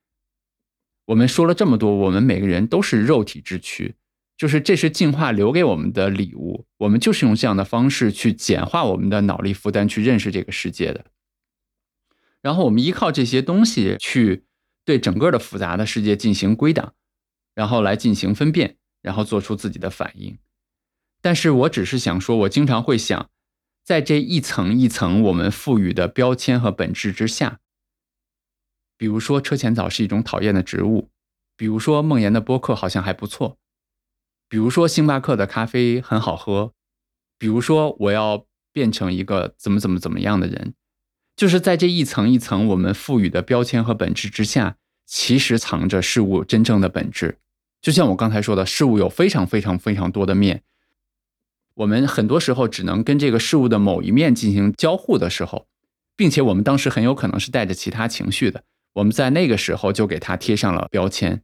[1.07, 3.95] 我们说了这么多，我们每个人都是肉体之躯。
[4.39, 11.05] 就是这是进化留给我们的礼物，我们就是用这样的方式去简化我们的脑力负担，去认识这个世界的。
[12.41, 14.45] 然后我们依靠这些东西去
[14.84, 16.95] 对整个的复杂的世界进行归档，
[17.53, 20.39] 然后来进行分辨，然后做出自己的反应。
[21.20, 23.28] 但是我只是想说，我经常会想，
[23.82, 27.59] 在这一层一层我们赋予的标签和本质之下，
[28.97, 31.11] 比如说车前草是一种讨厌的植物，
[31.57, 33.59] 比如说梦妍的播客好像还不错。
[34.49, 36.72] 比如说星巴克的咖啡很好喝，
[37.38, 40.72] 比如说我要变成一个怎么怎么怎么样的人，
[41.36, 47.38] 就是在这一层一层我们赋予的标签和本质之下，其实藏着事物真正的本质。
[47.82, 50.62] 就像我刚才说的，事物有非常非常非常多的面，
[51.74, 55.66] 我们很多时候只能跟这个事物的某一面进行交互的时候，
[56.16, 61.42] 并且我们当时很有可能是带着其他情绪的，我们在那个时候就给它贴上了标签。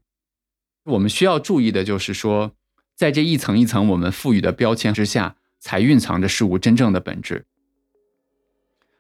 [0.85, 2.53] 我们需要注意的就是说。
[2.95, 7.45] 在这一层一层我们赋予的标签之下，才蕴藏着事物真正的本质。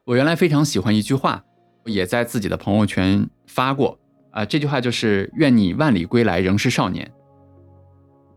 [0.04, 1.44] 我原来非常喜欢一句话，
[1.84, 3.98] 也在自己的朋友圈发过
[4.32, 7.10] 啊，这句话就是“愿你万里归来仍是少年”。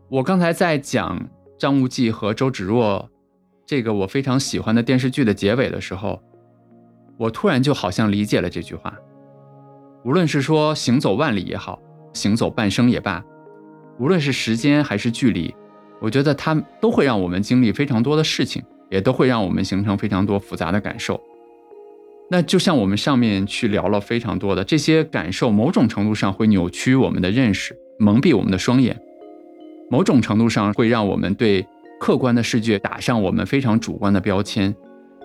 [0.08, 1.28] 我刚才在讲
[1.58, 3.10] 张无忌和周芷若
[3.66, 6.22] 这个我非常喜欢的电视剧的结尾的时候，
[7.18, 8.94] 我突然就好像理解了这句话。
[10.04, 11.82] 无论是说行走万里也好，
[12.14, 13.22] 行走半生也罢。
[13.98, 15.54] 无论是时间还是距离，
[16.00, 21.20] 我觉得它都会让我们经历非常多的事情，也都会让我们形成非常多复杂的感受。
[22.30, 28.94] 那就像我们上面去聊了非常多的这些感受，某种程度上会扭曲我们的认识，蒙蔽我们的双眼；
[29.90, 31.66] 某种程度上会让我们对
[31.98, 34.72] 客观的世界打上我们非常主观的标签；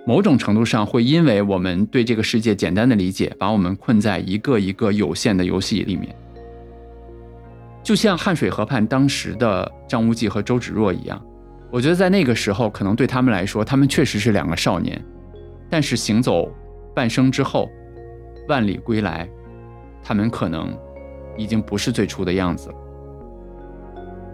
[0.08, 6.16] 某种程度上会因为我们对这个世界简单的理解，把我们困在一个一个有限的游戏里面。
[7.84, 11.22] 就像汉水河畔当时的张无忌和周芷若一样，
[11.70, 15.00] 我觉得在那个时候，可能对他们来说，他们确实是两个少年。
[15.70, 16.50] 但是行走
[16.96, 17.70] 半生之后，
[18.48, 19.28] 万里归来，
[20.02, 20.74] 他们可能
[21.36, 22.76] 已经不是最初的样子了。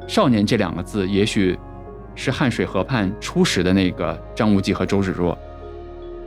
[0.08, 1.58] 少年这两个字，也许
[2.14, 5.36] 是汉水河畔初时的那个张无忌和周芷若，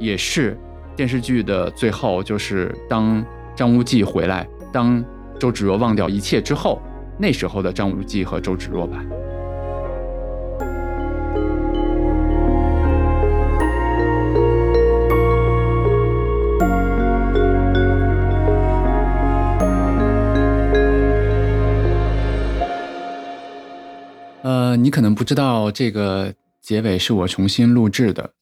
[0.00, 0.58] 也是
[0.96, 5.04] 电视剧的最后，就是当张无忌回来，当
[5.38, 6.82] 周芷若忘掉一切之后。
[7.22, 9.00] 那时候的张无忌和周芷若吧。
[24.42, 28.32] 呃，你可能不知道，这个结尾是我重新录制的。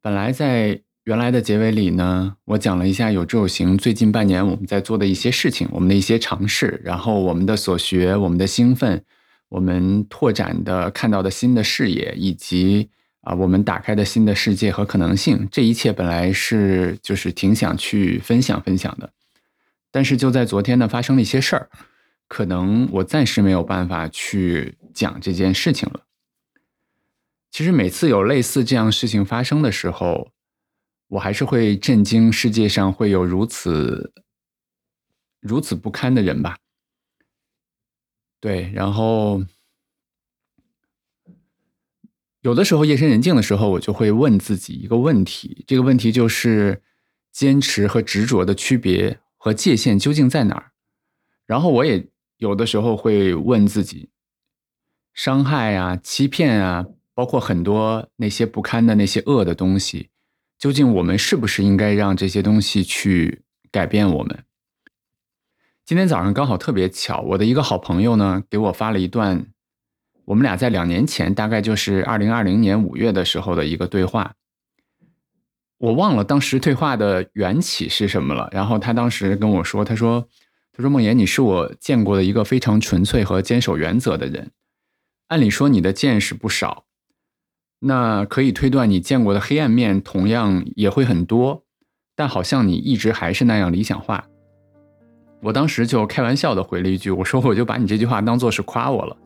[0.00, 0.80] 本来在。
[1.04, 9.02] 原来的结尾里呢，我讲了一下有志有行最近半年我们在做的一些事情，我们的一些尝试，然后我们的所学，我们的兴奋，
[9.48, 12.90] 我们拓展的看到的新的视野，以及
[13.22, 19.10] 啊我们打开的新的世界和可能性，这一切本来是就是挺想去分享分享的，
[19.90, 21.70] 但是就在昨天呢发生了一些事儿，
[22.28, 26.02] 可能我暂时没有办法去讲这件事情了。
[27.50, 30.28] 其实每次有类似这样事情发生的时候。
[31.10, 34.12] 我还是会震惊，世界上会有如此
[35.40, 36.56] 如此不堪的人吧？
[38.38, 39.42] 对，然后
[42.42, 46.80] 有的时候夜深人静的时候，我就会问自己一个问题，这个问题就是
[47.32, 50.70] 坚持和执着的区别和界限究竟在哪儿？
[51.44, 54.10] 然后我也有的时候会问自己，
[55.12, 60.09] 伤害啊、欺骗啊，包括很多那些不堪的那些恶的东西。
[60.60, 63.40] 究竟我们是不是应该让这些东西去
[63.72, 64.44] 改变我们。
[65.86, 69.46] 今天早上刚好特别巧，我的一个好朋友呢给我发了一段
[70.26, 74.34] 我们俩在两年前，大概就是二零二零年五月的时候的一个对话。
[75.78, 78.50] 我忘了当时对话的缘起是什么了。
[78.52, 80.28] 然后他当时跟我说：“他说，
[80.72, 84.50] 他说梦妍，你是我见过的一个非常纯粹和坚守原则的人。
[85.28, 86.84] 按理说你的见识不少，
[87.80, 91.64] 那可以推断你见过的黑暗面同样也会很多。
[92.14, 94.24] 但好像你一直还是那样理想化。”
[95.42, 99.16] 我当时就开玩笑的回了一句：“我说我就把你这句话当做是夸我了。”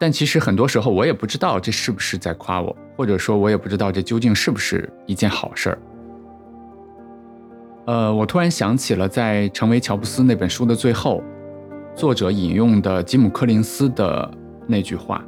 [0.00, 5.78] 但其实很多时候我也不知道这是不是在夸我，或者说我也不知道这究竟是不是一件好事儿。
[7.86, 11.22] 呃，我突然想起了在《成为乔布斯》那本书的最后，
[11.94, 14.30] 作者引用的吉姆·柯林斯的
[14.66, 15.22] 那句话，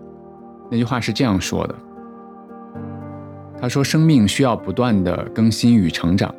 [0.70, 1.74] 那句话是这样说的
[3.60, 6.32] ：“他说，生命需要不断的更新与成长。”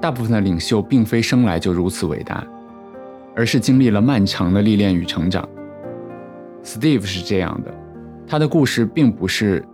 [0.00, 2.46] 大部分的领袖并非生来就如此伟大，
[3.34, 5.46] 而是经历了漫长的历练与成长。
[6.62, 7.74] Steve 是这样的，
[8.28, 9.64] 他的故事并不是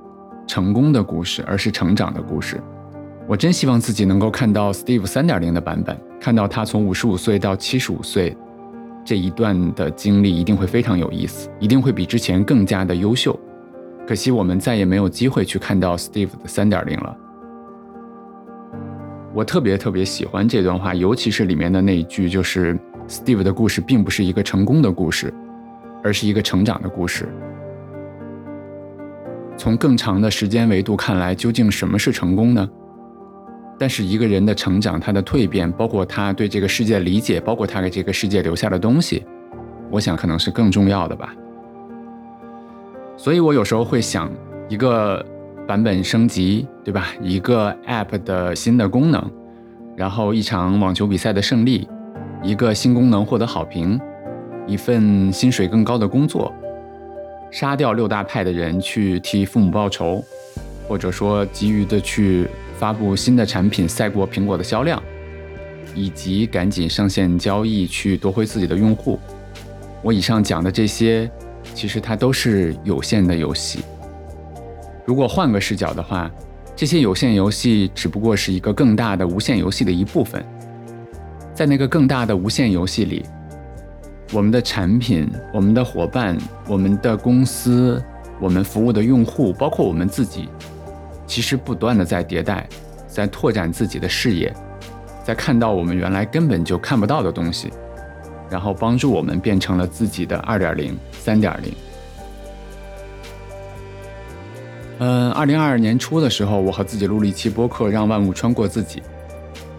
[0.46, 2.60] 成功的故事，而是成长的故事。
[3.26, 8.36] 我真希望自己能够看到 Steve 三点零的版本，看到他从五十五岁到七十五岁
[9.04, 13.38] 这一段的经历，一定会非常有意思，一定会比之前更加的优秀。
[14.06, 17.16] 可惜我们再也没有机会去看到 Steve 的三点零了。
[19.34, 22.78] 我特别特别喜欢这段话，尤其是里面的那一句，就是
[23.08, 25.32] Steve 的故事并不是一个成功的故事，
[26.02, 27.28] 而是一个成长的故事。
[29.56, 32.68] 从更长的时间维度看来，究竟什么是成功呢？
[33.82, 39.24] 但是一个人的成长，他的蜕变，包括他对这个世界理解，包括他给这个世界留下的东西，
[39.90, 41.34] 我想可能是更重要的吧。
[43.16, 44.30] 所以我有时候会想
[44.68, 45.20] 一个。
[45.64, 47.06] 版本升级，对吧？
[47.22, 49.30] 一个 App 的新的功能，
[49.96, 51.88] 然后一场网球比赛的胜利，
[52.42, 53.98] 一个新功能获得好评，
[54.66, 56.52] 一份薪水更高的工作，
[57.52, 60.22] 杀掉六大派的人去替父母报仇，
[60.88, 62.48] 或者说急于的去
[62.82, 65.00] 发布新的产品赛过苹果的销量，
[65.94, 69.20] 以及赶紧上线交易去夺回自己的用户。
[70.02, 71.30] 我以上讲的这些，
[71.74, 73.84] 其实它都是有限的游戏。
[75.04, 76.28] 如果换个视角的话，
[76.74, 80.44] 这些有限游戏只不过是一个更大的无限游戏的一部分。
[81.54, 83.24] 在那个更大的无限游戏里，
[84.32, 88.02] 我们的产品、我们的伙伴、我们的公司、
[88.40, 90.48] 我们服务的用户，包括我们自己，
[91.32, 92.68] 其实不断的在迭代，
[93.08, 94.54] 在拓展自己的视野，
[95.24, 97.72] 在看到我们原来根本就看不到的东西，
[98.50, 101.72] 然后帮助我们变成了自己的二点零、三点零。
[104.98, 109.02] 嗯，二零二二年初的时候，我和自己录了一期播客，让万物穿过自己。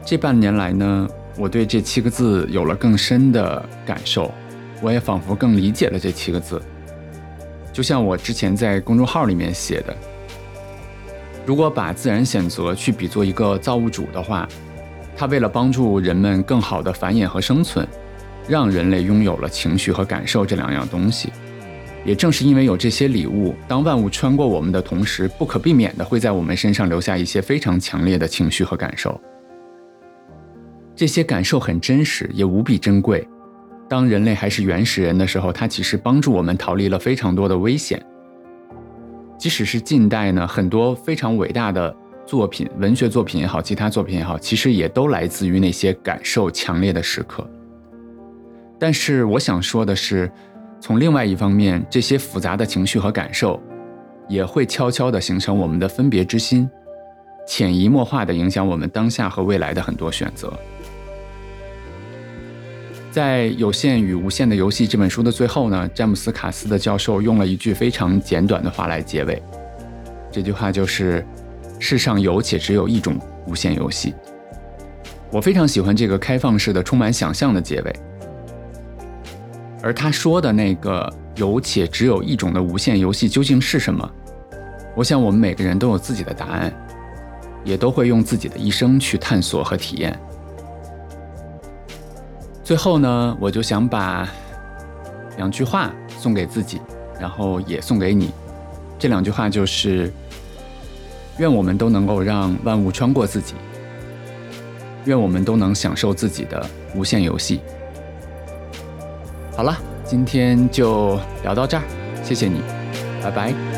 [0.04, 4.32] 这半年来呢，我对这七个字有了更深的感受，
[4.82, 6.60] 我也仿佛更理解了这七个字。
[7.72, 9.96] 就像我之前在公众号里面写的，
[11.46, 14.48] 如果把自然选择去比作一个造物主的话，
[15.16, 17.86] 他为了帮助人们更好的繁衍和生存，
[18.48, 21.32] 让人类拥有了情绪和感受这两样东西。
[22.06, 29.20] 也正是因为有这些礼物，当万物穿过我们的同时，不可避免的会在我们身上留下一些非常强烈的情绪和感受。
[30.96, 33.26] 这些感受很真实，也无比珍贵。
[33.90, 38.02] 当人类还是原始人的时候，它其实帮助我们逃离了非常多的危险。
[39.44, 41.94] 即使是近代呢，很多非常伟大的
[42.26, 47.46] 作品，文学作品也好，其他作品也好，其实也都来自于那些感受强烈的时刻。
[48.80, 50.32] 但是我想说的是。
[50.80, 53.62] 从另外一方面，这些复杂的情绪和感受，
[54.30, 56.70] 也会悄悄地形成我们的分别之心，
[57.46, 60.54] 潜移默化地影响我们当下和未来的很多选择。
[63.14, 69.40] 在《有限与无限的游戏》这本书的最后呢，詹姆斯·卡斯的教授用了一句非常简短的话来结尾，
[70.32, 71.24] 这句话就是
[71.78, 74.16] ：“世上有且只有一种无限游戏。”
[75.30, 77.96] 我非常喜欢这个开放式的、充满想象的结尾。
[79.84, 84.12] 而他说的那个有且只有一种的无限游戏究竟是什么？
[84.96, 86.74] 我想我们每个人都有自己的答案，
[87.64, 90.20] 也都会用自己的一生去探索和体验。
[92.64, 94.28] 最后呢，我就想把
[95.38, 96.80] 两句话送给自己，
[97.20, 98.32] 然后也送给你。
[98.98, 100.12] 这两句话就是：
[101.40, 103.54] 愿我们都能够让万物穿过自己，
[105.06, 107.60] 愿我们都能享受自己的无限游戏。
[109.58, 111.84] 好了，今天就聊到这儿，
[112.24, 112.62] 谢谢你，
[113.22, 113.73] 拜拜。